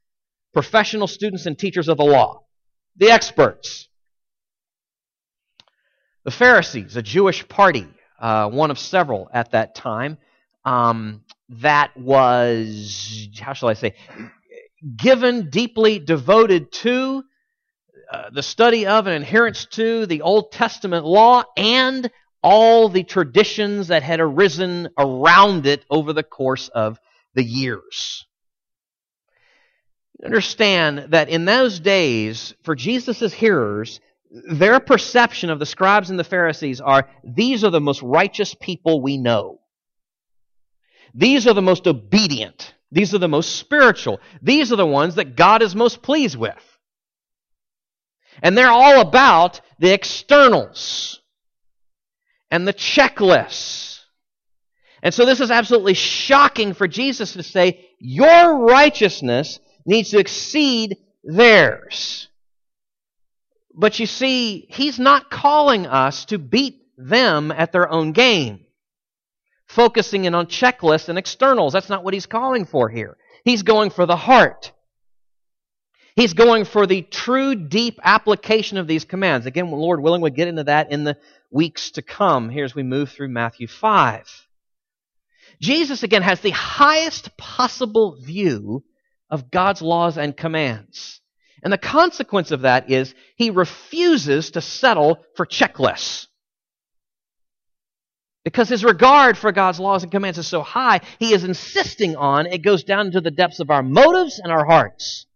professional 0.52 1.08
students 1.08 1.46
and 1.46 1.58
teachers 1.58 1.88
of 1.88 1.96
the 1.96 2.04
law, 2.04 2.44
the 2.96 3.10
experts. 3.10 3.88
The 6.24 6.30
Pharisees, 6.30 6.96
a 6.96 7.02
Jewish 7.02 7.48
party, 7.48 7.88
uh, 8.22 8.48
one 8.48 8.70
of 8.70 8.78
several 8.78 9.28
at 9.34 9.50
that 9.50 9.74
time, 9.74 10.16
um, 10.64 11.24
that 11.48 11.94
was, 11.96 13.28
how 13.40 13.52
shall 13.52 13.68
I 13.68 13.74
say, 13.74 13.94
given, 14.96 15.50
deeply 15.50 15.98
devoted 15.98 16.72
to 16.72 17.24
uh, 18.10 18.30
the 18.30 18.42
study 18.42 18.86
of 18.86 19.06
and 19.06 19.22
adherence 19.22 19.66
to 19.72 20.06
the 20.06 20.22
Old 20.22 20.52
Testament 20.52 21.04
law 21.04 21.42
and 21.56 22.10
all 22.42 22.88
the 22.88 23.02
traditions 23.02 23.88
that 23.88 24.02
had 24.02 24.20
arisen 24.20 24.88
around 24.96 25.66
it 25.66 25.84
over 25.90 26.12
the 26.12 26.22
course 26.22 26.68
of 26.68 26.98
the 27.34 27.44
years. 27.44 28.24
Understand 30.24 31.06
that 31.08 31.28
in 31.28 31.44
those 31.44 31.80
days, 31.80 32.54
for 32.62 32.76
Jesus' 32.76 33.32
hearers, 33.32 34.00
their 34.32 34.80
perception 34.80 35.50
of 35.50 35.58
the 35.58 35.66
scribes 35.66 36.08
and 36.08 36.18
the 36.18 36.24
Pharisees 36.24 36.80
are 36.80 37.08
these 37.22 37.64
are 37.64 37.70
the 37.70 37.80
most 37.80 38.00
righteous 38.02 38.54
people 38.54 39.02
we 39.02 39.18
know. 39.18 39.60
These 41.14 41.46
are 41.46 41.52
the 41.52 41.60
most 41.60 41.86
obedient. 41.86 42.74
These 42.90 43.14
are 43.14 43.18
the 43.18 43.28
most 43.28 43.56
spiritual. 43.56 44.20
These 44.40 44.72
are 44.72 44.76
the 44.76 44.86
ones 44.86 45.16
that 45.16 45.36
God 45.36 45.62
is 45.62 45.74
most 45.74 46.02
pleased 46.02 46.36
with. 46.36 46.78
And 48.42 48.56
they're 48.56 48.68
all 48.68 49.00
about 49.00 49.60
the 49.78 49.92
externals 49.92 51.20
and 52.50 52.66
the 52.66 52.72
checklists. 52.72 54.00
And 55.02 55.12
so 55.12 55.26
this 55.26 55.40
is 55.40 55.50
absolutely 55.50 55.94
shocking 55.94 56.72
for 56.72 56.88
Jesus 56.88 57.34
to 57.34 57.42
say, 57.42 57.90
your 57.98 58.58
righteousness 58.58 59.58
needs 59.84 60.10
to 60.10 60.18
exceed 60.18 60.96
theirs. 61.24 62.28
But 63.74 63.98
you 63.98 64.06
see, 64.06 64.66
he's 64.68 64.98
not 64.98 65.30
calling 65.30 65.86
us 65.86 66.26
to 66.26 66.38
beat 66.38 66.82
them 66.96 67.50
at 67.50 67.72
their 67.72 67.90
own 67.90 68.12
game, 68.12 68.66
focusing 69.66 70.24
in 70.24 70.34
on 70.34 70.46
checklists 70.46 71.08
and 71.08 71.18
externals. 71.18 71.72
That's 71.72 71.88
not 71.88 72.04
what 72.04 72.14
he's 72.14 72.26
calling 72.26 72.66
for 72.66 72.88
here. 72.88 73.16
He's 73.44 73.62
going 73.62 73.90
for 73.90 74.06
the 74.06 74.16
heart. 74.16 74.72
He's 76.14 76.34
going 76.34 76.66
for 76.66 76.86
the 76.86 77.02
true, 77.02 77.54
deep 77.54 77.98
application 78.02 78.76
of 78.76 78.86
these 78.86 79.04
commands. 79.04 79.46
Again, 79.46 79.70
Lord 79.70 80.02
willing, 80.02 80.20
we'll 80.20 80.30
get 80.30 80.48
into 80.48 80.64
that 80.64 80.92
in 80.92 81.04
the 81.04 81.16
weeks 81.50 81.92
to 81.92 82.02
come 82.02 82.50
here 82.50 82.64
as 82.64 82.74
we 82.74 82.82
move 82.82 83.10
through 83.10 83.28
Matthew 83.28 83.66
5. 83.66 84.46
Jesus, 85.60 86.02
again, 86.02 86.22
has 86.22 86.40
the 86.40 86.50
highest 86.50 87.36
possible 87.38 88.18
view 88.20 88.84
of 89.30 89.50
God's 89.50 89.80
laws 89.80 90.18
and 90.18 90.36
commands. 90.36 91.21
And 91.62 91.72
the 91.72 91.78
consequence 91.78 92.50
of 92.50 92.62
that 92.62 92.90
is 92.90 93.14
he 93.36 93.50
refuses 93.50 94.50
to 94.52 94.60
settle 94.60 95.24
for 95.36 95.46
checklists. 95.46 96.26
Because 98.44 98.68
his 98.68 98.84
regard 98.84 99.38
for 99.38 99.52
God's 99.52 99.78
laws 99.78 100.02
and 100.02 100.10
commands 100.10 100.38
is 100.38 100.48
so 100.48 100.62
high, 100.62 101.00
he 101.20 101.32
is 101.32 101.44
insisting 101.44 102.16
on 102.16 102.46
it 102.46 102.58
goes 102.58 102.82
down 102.82 103.06
into 103.06 103.20
the 103.20 103.30
depths 103.30 103.60
of 103.60 103.70
our 103.70 103.82
motives 103.84 104.40
and 104.42 104.50
our 104.50 104.64
hearts. 104.64 105.26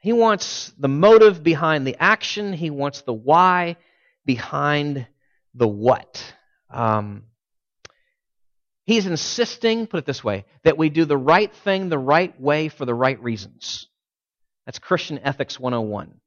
He 0.00 0.12
wants 0.12 0.72
the 0.76 0.88
motive 0.88 1.44
behind 1.44 1.86
the 1.86 1.96
action. 2.00 2.52
He 2.52 2.70
wants 2.70 3.02
the 3.02 3.12
why 3.12 3.76
behind 4.26 5.06
the 5.54 5.68
what. 5.68 6.34
Um, 6.68 7.22
he's 8.84 9.06
insisting, 9.06 9.86
put 9.86 9.98
it 9.98 10.06
this 10.06 10.24
way, 10.24 10.44
that 10.64 10.78
we 10.78 10.88
do 10.88 11.04
the 11.04 11.16
right 11.16 11.52
thing 11.52 11.88
the 11.88 11.98
right 11.98 12.38
way 12.40 12.68
for 12.68 12.84
the 12.84 12.94
right 12.94 13.20
reasons. 13.22 13.88
That's 14.66 14.78
Christian 14.78 15.18
Ethics 15.18 15.58
101. 15.58 16.20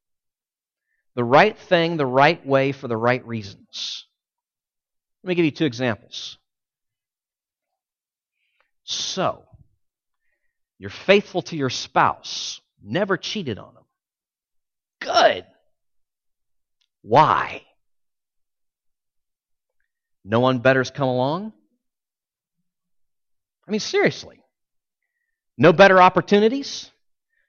The 1.15 1.23
right 1.23 1.57
thing 1.57 1.97
the 1.97 2.05
right 2.05 2.45
way 2.45 2.71
for 2.71 2.87
the 2.87 2.97
right 2.97 3.25
reasons. 3.25 4.05
Let 5.23 5.29
me 5.29 5.35
give 5.35 5.45
you 5.45 5.51
two 5.51 5.65
examples. 5.65 6.37
So, 8.83 9.43
you're 10.77 10.89
faithful 10.89 11.41
to 11.43 11.55
your 11.55 11.69
spouse 11.69 12.61
Never 12.87 13.17
cheated 13.17 13.57
on 13.57 13.73
them. 13.73 13.83
Good. 15.01 15.45
Why? 17.01 17.63
No 20.23 20.39
one 20.39 20.59
better's 20.59 20.91
come 20.91 21.07
along? 21.07 21.53
I 23.67 23.71
mean, 23.71 23.79
seriously. 23.79 24.39
No 25.57 25.73
better 25.73 26.01
opportunities? 26.01 26.91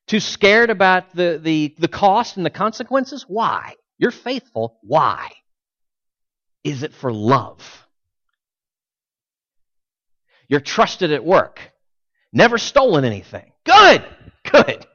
Too 0.06 0.20
scared 0.20 0.70
about 0.70 1.14
the, 1.14 1.40
the, 1.42 1.74
the 1.78 1.88
cost 1.88 2.36
and 2.36 2.46
the 2.46 2.50
consequences? 2.50 3.24
Why? 3.26 3.74
You're 3.98 4.12
faithful. 4.12 4.78
Why? 4.82 5.30
Is 6.62 6.82
it 6.82 6.94
for 6.94 7.12
love? 7.12 7.86
You're 10.48 10.60
trusted 10.60 11.12
at 11.12 11.24
work. 11.24 11.60
Never 12.32 12.58
stolen 12.58 13.04
anything. 13.04 13.52
Good. 13.64 14.04
Good. 14.50 14.86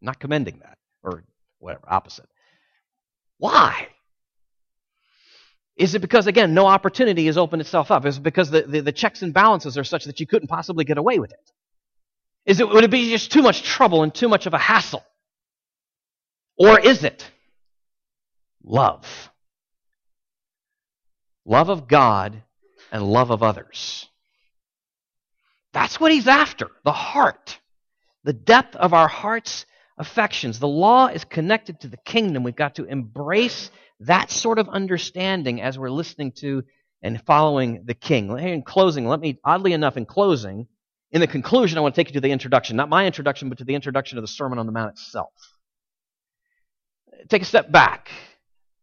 Not 0.00 0.20
commending 0.20 0.60
that, 0.60 0.78
or 1.02 1.24
whatever, 1.58 1.84
opposite. 1.88 2.28
Why? 3.38 3.88
Is 5.76 5.94
it 5.94 6.00
because, 6.00 6.26
again, 6.26 6.54
no 6.54 6.66
opportunity 6.66 7.26
has 7.26 7.38
opened 7.38 7.62
itself 7.62 7.90
up? 7.90 8.04
Is 8.04 8.18
it 8.18 8.22
because 8.22 8.50
the, 8.50 8.62
the, 8.62 8.80
the, 8.82 8.92
checks 8.92 9.22
and 9.22 9.32
balances 9.32 9.78
are 9.78 9.84
such 9.84 10.04
that 10.04 10.20
you 10.20 10.26
couldn't 10.26 10.48
possibly 10.48 10.84
get 10.84 10.98
away 10.98 11.18
with 11.18 11.32
it? 11.32 11.52
Is 12.44 12.60
it, 12.60 12.68
would 12.68 12.84
it 12.84 12.90
be 12.90 13.10
just 13.10 13.32
too 13.32 13.42
much 13.42 13.62
trouble 13.62 14.02
and 14.02 14.14
too 14.14 14.28
much 14.28 14.46
of 14.46 14.52
a 14.52 14.58
hassle? 14.58 15.04
Or 16.58 16.78
is 16.78 17.04
it 17.04 17.28
love? 18.62 19.30
Love 21.44 21.70
of 21.70 21.88
God 21.88 22.42
and 22.90 23.02
love 23.02 23.30
of 23.30 23.42
others. 23.42 24.06
That's 25.72 25.98
what 25.98 26.12
he's 26.12 26.28
after 26.28 26.68
the 26.84 26.92
heart. 26.92 27.58
The 28.24 28.34
depth 28.34 28.76
of 28.76 28.92
our 28.92 29.08
heart's 29.08 29.64
affections. 29.98 30.58
The 30.58 30.68
law 30.68 31.06
is 31.06 31.24
connected 31.24 31.80
to 31.80 31.88
the 31.88 31.96
kingdom. 31.96 32.42
We've 32.42 32.54
got 32.54 32.76
to 32.76 32.84
embrace 32.84 33.70
that 34.06 34.30
sort 34.30 34.58
of 34.58 34.68
understanding 34.68 35.60
as 35.60 35.78
we're 35.78 35.90
listening 35.90 36.32
to 36.32 36.64
and 37.02 37.22
following 37.24 37.84
the 37.84 37.94
king. 37.94 38.36
In 38.38 38.62
closing, 38.62 39.06
let 39.06 39.20
me, 39.20 39.38
oddly 39.44 39.72
enough, 39.72 39.96
in 39.96 40.06
closing, 40.06 40.68
in 41.10 41.20
the 41.20 41.26
conclusion, 41.26 41.76
I 41.76 41.80
want 41.82 41.94
to 41.94 42.00
take 42.00 42.08
you 42.08 42.14
to 42.14 42.20
the 42.20 42.30
introduction. 42.30 42.76
Not 42.76 42.88
my 42.88 43.06
introduction, 43.06 43.48
but 43.48 43.58
to 43.58 43.64
the 43.64 43.74
introduction 43.74 44.18
of 44.18 44.22
the 44.22 44.28
Sermon 44.28 44.58
on 44.58 44.66
the 44.66 44.72
Mount 44.72 44.92
itself. 44.92 45.32
Take 47.28 47.42
a 47.42 47.46
step 47.46 47.70
back. 47.70 48.10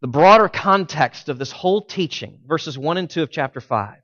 The 0.01 0.07
broader 0.07 0.47
context 0.47 1.27
of 1.27 1.39
this 1.39 1.51
whole 1.51 1.81
teaching, 1.81 2.39
verses 2.47 2.77
1 2.77 2.97
and 2.97 3.09
2 3.09 3.23
of 3.23 3.31
chapter 3.31 3.59
5. 3.59 3.95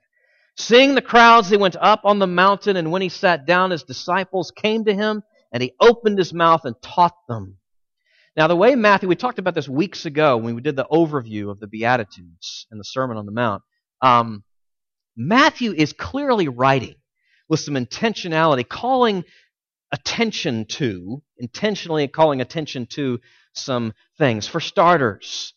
Seeing 0.57 0.95
the 0.95 1.01
crowds, 1.01 1.49
he 1.49 1.57
went 1.57 1.75
up 1.75 2.01
on 2.03 2.19
the 2.19 2.27
mountain, 2.27 2.77
and 2.77 2.91
when 2.91 3.01
he 3.01 3.09
sat 3.09 3.45
down, 3.45 3.71
his 3.71 3.83
disciples 3.83 4.51
came 4.51 4.85
to 4.85 4.93
him 4.93 5.21
and 5.51 5.61
he 5.61 5.73
opened 5.79 6.17
his 6.17 6.33
mouth 6.33 6.65
and 6.65 6.75
taught 6.81 7.15
them. 7.27 7.57
Now, 8.35 8.47
the 8.47 8.55
way 8.55 8.75
Matthew, 8.75 9.07
we 9.07 9.15
talked 9.15 9.39
about 9.39 9.55
this 9.55 9.69
weeks 9.69 10.05
ago 10.05 10.35
when 10.35 10.55
we 10.55 10.61
did 10.61 10.75
the 10.75 10.87
overview 10.91 11.49
of 11.49 11.61
the 11.61 11.67
Beatitudes 11.67 12.67
and 12.69 12.77
the 12.77 12.83
Sermon 12.83 13.15
on 13.15 13.25
the 13.25 13.31
Mount. 13.31 13.63
Um, 14.01 14.43
Matthew 15.15 15.73
is 15.73 15.93
clearly 15.93 16.49
writing 16.49 16.95
with 17.47 17.61
some 17.61 17.75
intentionality, 17.75 18.67
calling 18.67 19.23
attention 19.93 20.65
to, 20.65 21.23
intentionally 21.37 22.09
calling 22.09 22.41
attention 22.41 22.87
to 22.87 23.21
some 23.53 23.93
things. 24.17 24.47
For 24.47 24.59
starters, 24.59 25.53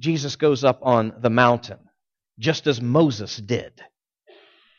Jesus 0.00 0.34
goes 0.34 0.64
up 0.64 0.80
on 0.82 1.14
the 1.20 1.30
mountain, 1.30 1.78
just 2.40 2.66
as 2.66 2.80
Moses 2.80 3.36
did 3.36 3.80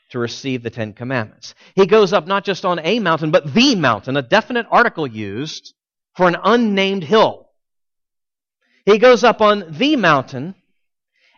to 0.09 0.19
receive 0.19 0.63
the 0.63 0.69
Ten 0.69 0.91
Commandments. 0.91 1.55
He 1.75 1.85
goes 1.85 2.11
up 2.11 2.27
not 2.27 2.43
just 2.43 2.65
on 2.65 2.81
a 2.83 2.99
mountain, 2.99 3.31
but 3.31 3.53
the 3.53 3.75
mountain, 3.75 4.17
a 4.17 4.21
definite 4.21 4.65
article 4.69 5.07
used 5.07 5.73
for 6.15 6.27
an 6.27 6.37
unnamed 6.43 7.03
hill. 7.03 7.49
He 8.85 8.97
goes 8.97 9.23
up 9.23 9.41
on 9.41 9.65
the 9.69 9.95
mountain 9.95 10.55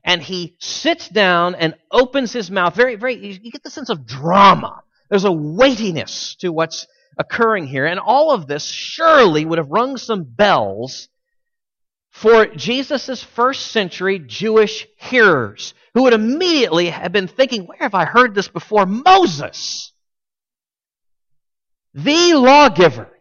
and 0.03 0.21
he 0.21 0.55
sits 0.59 1.07
down 1.09 1.55
and 1.55 1.75
opens 1.91 2.33
his 2.33 2.51
mouth. 2.51 2.75
Very, 2.75 2.95
very, 2.95 3.15
you 3.15 3.51
get 3.51 3.63
the 3.63 3.69
sense 3.69 3.89
of 3.89 4.05
drama. 4.05 4.83
There's 5.09 5.25
a 5.25 5.31
weightiness 5.31 6.35
to 6.35 6.51
what's 6.51 6.87
occurring 7.17 7.67
here. 7.67 7.85
And 7.85 7.99
all 7.99 8.31
of 8.31 8.47
this 8.47 8.65
surely 8.65 9.45
would 9.45 9.57
have 9.59 9.69
rung 9.69 9.97
some 9.97 10.23
bells 10.23 11.09
for 12.09 12.45
Jesus' 12.45 13.23
first 13.23 13.67
century 13.67 14.19
Jewish 14.19 14.87
hearers 14.97 15.73
who 15.93 16.03
would 16.03 16.13
immediately 16.13 16.89
have 16.89 17.11
been 17.11 17.27
thinking, 17.27 17.65
where 17.65 17.79
have 17.79 17.95
I 17.95 18.05
heard 18.05 18.35
this 18.35 18.47
before? 18.47 18.85
Moses, 18.85 19.91
the 21.93 22.33
lawgiver. 22.33 23.12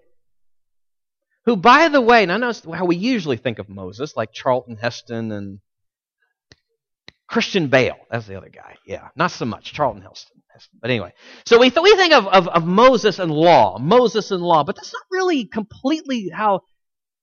Who, 1.44 1.56
by 1.56 1.88
the 1.88 2.00
way, 2.00 2.22
and 2.22 2.32
I 2.32 2.36
know 2.36 2.52
how 2.72 2.84
we 2.84 2.96
usually 2.96 3.36
think 3.36 3.58
of 3.58 3.68
Moses, 3.68 4.16
like 4.16 4.32
Charlton 4.32 4.76
Heston 4.76 5.32
and 5.32 5.58
Christian 7.26 7.68
Bale. 7.68 7.96
That's 8.10 8.26
the 8.26 8.36
other 8.36 8.48
guy. 8.48 8.76
Yeah, 8.86 9.08
not 9.16 9.32
so 9.32 9.44
much. 9.44 9.72
Charlton 9.72 10.02
Heston. 10.02 10.42
But 10.80 10.90
anyway, 10.90 11.14
so 11.46 11.58
we, 11.58 11.70
th- 11.70 11.82
we 11.82 11.96
think 11.96 12.12
of, 12.12 12.26
of, 12.26 12.46
of 12.46 12.66
Moses 12.66 13.18
and 13.18 13.30
law, 13.30 13.78
Moses 13.78 14.30
and 14.30 14.42
law, 14.42 14.64
but 14.64 14.76
that's 14.76 14.92
not 14.92 15.02
really 15.10 15.46
completely 15.46 16.28
how 16.28 16.60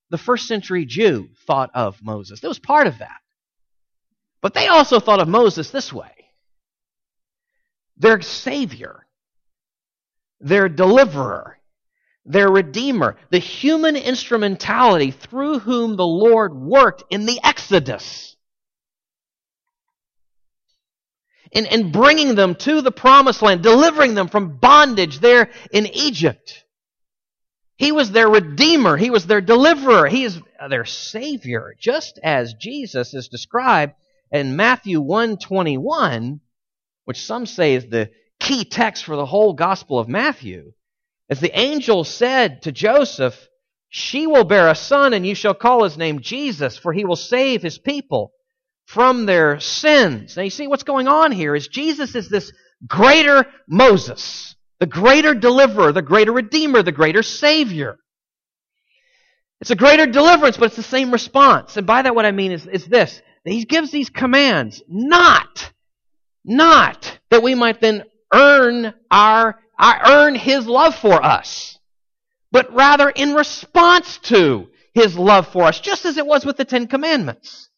the 0.10 0.18
first 0.18 0.48
century 0.48 0.86
Jew 0.86 1.30
thought 1.46 1.70
of 1.74 2.02
Moses. 2.02 2.44
It 2.44 2.48
was 2.48 2.60
part 2.60 2.88
of 2.88 2.98
that. 2.98 3.20
But 4.42 4.54
they 4.54 4.68
also 4.68 5.00
thought 5.00 5.22
of 5.22 5.28
Moses 5.28 5.70
this 5.70 5.94
way 5.94 6.12
their 7.98 8.22
Savior, 8.22 9.06
their 10.40 10.70
deliverer, 10.70 11.59
their 12.30 12.48
Redeemer, 12.48 13.18
the 13.32 13.40
human 13.40 13.96
instrumentality 13.98 15.10
through 15.10 15.60
whom 15.60 15.98
the 15.98 16.06
Lord 16.06 16.54
worked 16.54 17.04
in 17.10 17.26
the 17.26 17.40
Exodus. 17.44 18.36
In, 21.52 21.66
in 21.66 21.92
bringing 21.92 22.36
them 22.36 22.54
to 22.54 22.82
the 22.82 22.92
promised 22.92 23.42
land, 23.42 23.64
delivering 23.64 24.14
them 24.14 24.28
from 24.28 24.58
bondage 24.58 25.20
there 25.20 25.50
in 25.74 25.88
Egypt. 25.88 26.64
He 27.78 27.92
was 27.92 28.12
their 28.12 28.30
redeemer. 28.30 28.96
He 28.96 29.10
was 29.10 29.26
their 29.26 29.42
deliverer. 29.42 30.08
He 30.08 30.24
is 30.24 30.40
their 30.70 30.86
savior. 30.86 31.74
Just 31.80 32.20
as 32.22 32.54
Jesus 32.54 33.16
is 33.16 33.30
described 33.30 33.94
in 34.32 34.56
Matthew 34.56 35.02
121, 35.02 36.42
which 37.06 37.26
some 37.26 37.48
say 37.48 37.74
is 37.74 37.88
the 37.88 38.12
key 38.40 38.66
text 38.66 39.04
for 39.04 39.16
the 39.16 39.26
whole 39.26 39.54
Gospel 39.54 39.98
of 39.98 40.08
Matthew, 40.08 40.74
as 41.30 41.40
the 41.40 41.58
angel 41.58 42.04
said 42.04 42.64
to 42.64 42.72
Joseph, 42.72 43.48
She 43.90 44.28
will 44.28 44.44
bear 44.44 44.70
a 44.70 44.76
son, 44.76 45.14
and 45.14 45.26
you 45.26 45.36
shall 45.36 45.54
call 45.54 45.84
his 45.84 45.98
name 45.98 46.22
Jesus, 46.22 46.78
for 46.78 46.94
he 46.94 47.06
will 47.06 47.16
save 47.16 47.62
his 47.62 47.78
people 47.78 48.34
from 48.86 49.26
their 49.26 49.60
sins. 49.60 50.36
Now 50.36 50.44
you 50.44 50.50
see 50.50 50.68
what's 50.68 50.84
going 50.84 51.08
on 51.08 51.32
here 51.32 51.56
is 51.56 51.68
Jesus 51.68 52.16
is 52.16 52.30
this 52.30 52.52
greater 52.88 53.46
Moses 53.68 54.56
the 54.80 54.86
greater 54.86 55.34
deliverer, 55.34 55.92
the 55.92 56.02
greater 56.02 56.32
redeemer, 56.32 56.82
the 56.82 56.92
greater 56.92 57.22
savior. 57.22 58.00
It's 59.62 59.72
a 59.72 59.76
greater 59.76 60.06
deliverance, 60.06 60.56
but 60.56 60.68
it's 60.68 60.78
the 60.78 60.84
same 60.84 61.12
response. 61.12 61.76
And 61.76 61.86
by 61.86 62.02
that, 62.02 62.16
what 62.16 62.26
I 62.26 62.32
mean 62.32 62.54
is, 62.54 62.66
is 62.66 62.86
this 62.86 63.22
He 63.44 63.66
gives 63.66 63.92
these 63.92 64.10
commands, 64.10 64.82
not, 64.88 65.72
not 66.46 67.20
that 67.30 67.44
we 67.44 67.56
might 67.56 67.82
then 67.82 68.06
earn 68.34 68.94
our, 69.12 69.60
our 69.80 70.02
earn 70.06 70.36
His 70.36 70.68
love 70.68 70.96
for 70.96 71.24
us, 71.24 71.80
but 72.52 72.74
rather 72.74 73.10
in 73.10 73.34
response 73.34 74.18
to 74.24 74.68
His 74.94 75.18
love 75.18 75.48
for 75.48 75.64
us, 75.64 75.80
just 75.80 76.06
as 76.06 76.18
it 76.18 76.28
was 76.28 76.46
with 76.46 76.58
the 76.58 76.66
Ten 76.66 76.88
Commandments. 76.88 77.70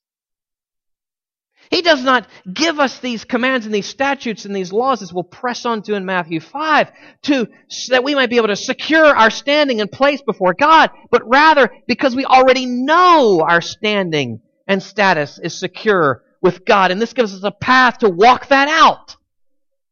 He 1.71 1.81
does 1.81 2.03
not 2.03 2.27
give 2.53 2.81
us 2.81 2.99
these 2.99 3.23
commands 3.23 3.65
and 3.65 3.73
these 3.73 3.87
statutes 3.87 4.43
and 4.43 4.53
these 4.53 4.73
laws 4.73 5.01
as 5.01 5.13
we'll 5.13 5.23
press 5.23 5.65
on 5.65 5.81
to 5.83 5.95
in 5.95 6.05
Matthew 6.05 6.41
5 6.41 6.91
to, 7.23 7.47
so 7.69 7.93
that 7.93 8.03
we 8.03 8.13
might 8.13 8.29
be 8.29 8.35
able 8.35 8.49
to 8.49 8.57
secure 8.57 9.05
our 9.05 9.29
standing 9.29 9.79
and 9.79 9.89
place 9.89 10.21
before 10.21 10.53
God, 10.53 10.89
but 11.09 11.21
rather 11.25 11.71
because 11.87 12.13
we 12.13 12.25
already 12.25 12.65
know 12.65 13.45
our 13.47 13.61
standing 13.61 14.41
and 14.67 14.83
status 14.83 15.39
is 15.41 15.57
secure 15.57 16.23
with 16.41 16.65
God. 16.65 16.91
And 16.91 17.01
this 17.01 17.13
gives 17.13 17.33
us 17.33 17.43
a 17.43 17.51
path 17.51 17.99
to 17.99 18.09
walk 18.09 18.47
that 18.47 18.67
out. 18.67 19.15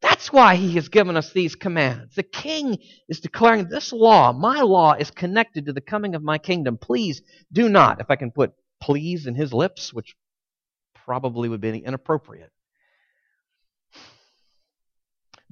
That's 0.01 0.31
why 0.31 0.55
he 0.55 0.75
has 0.75 0.87
given 0.87 1.17
us 1.17 1.33
these 1.33 1.55
commands. 1.55 2.15
The 2.15 2.23
king 2.23 2.77
is 3.09 3.19
declaring 3.19 3.67
this 3.67 3.91
law, 3.91 4.31
my 4.31 4.61
law, 4.61 4.93
is 4.93 5.11
connected 5.11 5.65
to 5.65 5.73
the 5.73 5.81
coming 5.81 6.15
of 6.15 6.23
my 6.23 6.37
kingdom. 6.37 6.77
Please 6.77 7.21
do 7.51 7.67
not, 7.67 7.99
if 7.99 8.09
I 8.09 8.15
can 8.15 8.31
put 8.31 8.53
please 8.81 9.27
in 9.27 9.35
his 9.35 9.51
lips, 9.53 9.93
which 9.93 10.15
probably 10.93 11.49
would 11.49 11.59
be 11.59 11.79
inappropriate. 11.79 12.51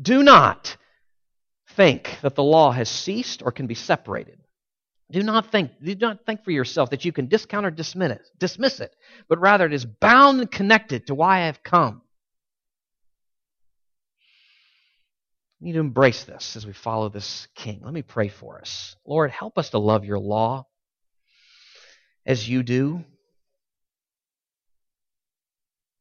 Do 0.02 0.24
not 0.24 0.78
think 1.76 2.18
that 2.22 2.36
the 2.36 2.44
law 2.44 2.72
has 2.72 2.88
ceased 2.88 3.42
or 3.44 3.52
can 3.52 3.68
be 3.68 3.76
separated. 3.76 4.40
Do 5.12 5.24
not 5.24 5.52
think, 5.52 5.72
do 5.82 5.96
not 5.96 6.26
think 6.26 6.44
for 6.44 6.52
yourself 6.52 6.90
that 6.90 7.06
you 7.06 7.12
can 7.12 7.28
discount 7.28 7.66
or 7.66 7.72
dismiss 7.72 8.12
it, 8.12 8.22
dismiss 8.38 8.80
it, 8.80 8.94
but 9.28 9.40
rather 9.40 9.66
it 9.66 9.74
is 9.74 9.86
bound 9.86 10.40
and 10.42 10.52
connected 10.52 11.08
to 11.08 11.16
why 11.16 11.42
I 11.42 11.46
have 11.46 11.64
come. 11.64 12.02
We 15.60 15.68
need 15.68 15.74
to 15.74 15.80
embrace 15.80 16.24
this 16.24 16.56
as 16.56 16.66
we 16.66 16.74
follow 16.74 17.10
this 17.10 17.48
king. 17.56 17.82
Let 17.84 17.94
me 17.94 18.04
pray 18.04 18.28
for 18.28 18.60
us. 18.60 18.96
Lord, 19.06 19.32
help 19.32 19.58
us 19.58 19.72
to 19.72 19.80
love 19.80 20.06
your 20.06 20.20
law 20.20 20.68
as 22.26 22.48
you 22.48 22.62
do. 22.62 23.04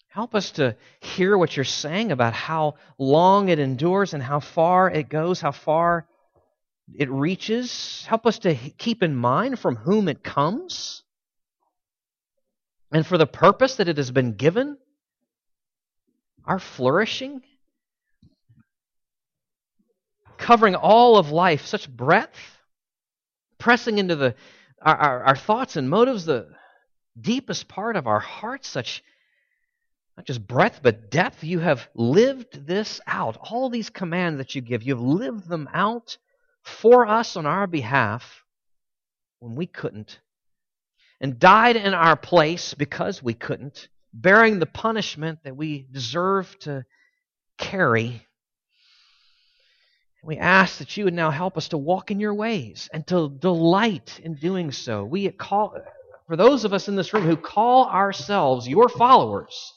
Help 0.08 0.34
us 0.34 0.52
to 0.52 0.76
hear 1.00 1.36
what 1.36 1.56
you're 1.56 1.64
saying 1.64 2.10
about 2.10 2.32
how 2.32 2.76
long 2.98 3.48
it 3.48 3.58
endures 3.58 4.14
and 4.14 4.22
how 4.22 4.40
far 4.40 4.90
it 4.90 5.08
goes, 5.08 5.40
how 5.40 5.52
far 5.52 6.06
it 6.94 7.10
reaches. 7.10 8.04
Help 8.06 8.26
us 8.26 8.38
to 8.40 8.54
keep 8.54 9.02
in 9.02 9.14
mind 9.14 9.58
from 9.58 9.76
whom 9.76 10.08
it 10.08 10.22
comes 10.22 11.02
and 12.92 13.06
for 13.06 13.18
the 13.18 13.26
purpose 13.26 13.76
that 13.76 13.88
it 13.88 13.96
has 13.96 14.10
been 14.10 14.32
given. 14.32 14.78
Our 16.44 16.58
flourishing, 16.58 17.42
covering 20.38 20.74
all 20.74 21.18
of 21.18 21.30
life, 21.30 21.66
such 21.66 21.88
breadth, 21.88 22.38
pressing 23.58 23.98
into 23.98 24.16
the 24.16 24.34
our, 24.82 24.96
our, 24.96 25.24
our 25.24 25.36
thoughts 25.36 25.76
and 25.76 25.88
motives, 25.88 26.24
the 26.26 26.48
deepest 27.18 27.66
part 27.68 27.96
of 27.96 28.06
our 28.06 28.20
hearts, 28.20 28.68
such 28.68 29.02
not 30.16 30.26
just 30.26 30.46
breadth, 30.46 30.80
but 30.82 31.10
depth. 31.10 31.44
You 31.44 31.58
have 31.58 31.88
lived 31.94 32.66
this 32.66 33.00
out. 33.06 33.36
All 33.50 33.68
these 33.68 33.90
commands 33.90 34.38
that 34.38 34.54
you 34.54 34.62
give, 34.62 34.82
you 34.82 34.94
have 34.94 35.04
lived 35.04 35.48
them 35.48 35.68
out 35.72 36.16
for 36.62 37.06
us 37.06 37.36
on 37.36 37.46
our 37.46 37.66
behalf 37.66 38.44
when 39.40 39.54
we 39.54 39.66
couldn't, 39.66 40.18
and 41.20 41.38
died 41.38 41.76
in 41.76 41.94
our 41.94 42.16
place 42.16 42.74
because 42.74 43.22
we 43.22 43.34
couldn't, 43.34 43.88
bearing 44.12 44.58
the 44.58 44.66
punishment 44.66 45.40
that 45.44 45.56
we 45.56 45.86
deserve 45.92 46.58
to 46.60 46.84
carry. 47.58 48.25
We 50.26 50.38
ask 50.38 50.78
that 50.78 50.96
you 50.96 51.04
would 51.04 51.14
now 51.14 51.30
help 51.30 51.56
us 51.56 51.68
to 51.68 51.78
walk 51.78 52.10
in 52.10 52.20
your 52.20 52.34
ways 52.34 52.88
and 52.92 53.06
to 53.06 53.30
delight 53.30 54.20
in 54.22 54.34
doing 54.34 54.72
so. 54.72 55.04
We 55.04 55.30
call, 55.30 55.76
for 56.26 56.36
those 56.36 56.64
of 56.64 56.72
us 56.74 56.88
in 56.88 56.96
this 56.96 57.14
room 57.14 57.24
who 57.24 57.36
call 57.36 57.88
ourselves 57.88 58.68
your 58.68 58.88
followers, 58.88 59.72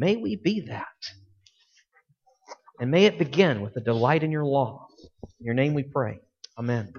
May 0.00 0.16
we 0.16 0.36
be 0.36 0.60
that. 0.68 0.86
And 2.80 2.90
may 2.90 3.04
it 3.04 3.18
begin 3.18 3.60
with 3.60 3.76
a 3.76 3.80
delight 3.80 4.22
in 4.22 4.30
your 4.32 4.46
law. 4.46 4.86
In 5.38 5.44
your 5.44 5.54
name 5.54 5.74
we 5.74 5.82
pray. 5.82 6.20
Amen. 6.58 6.94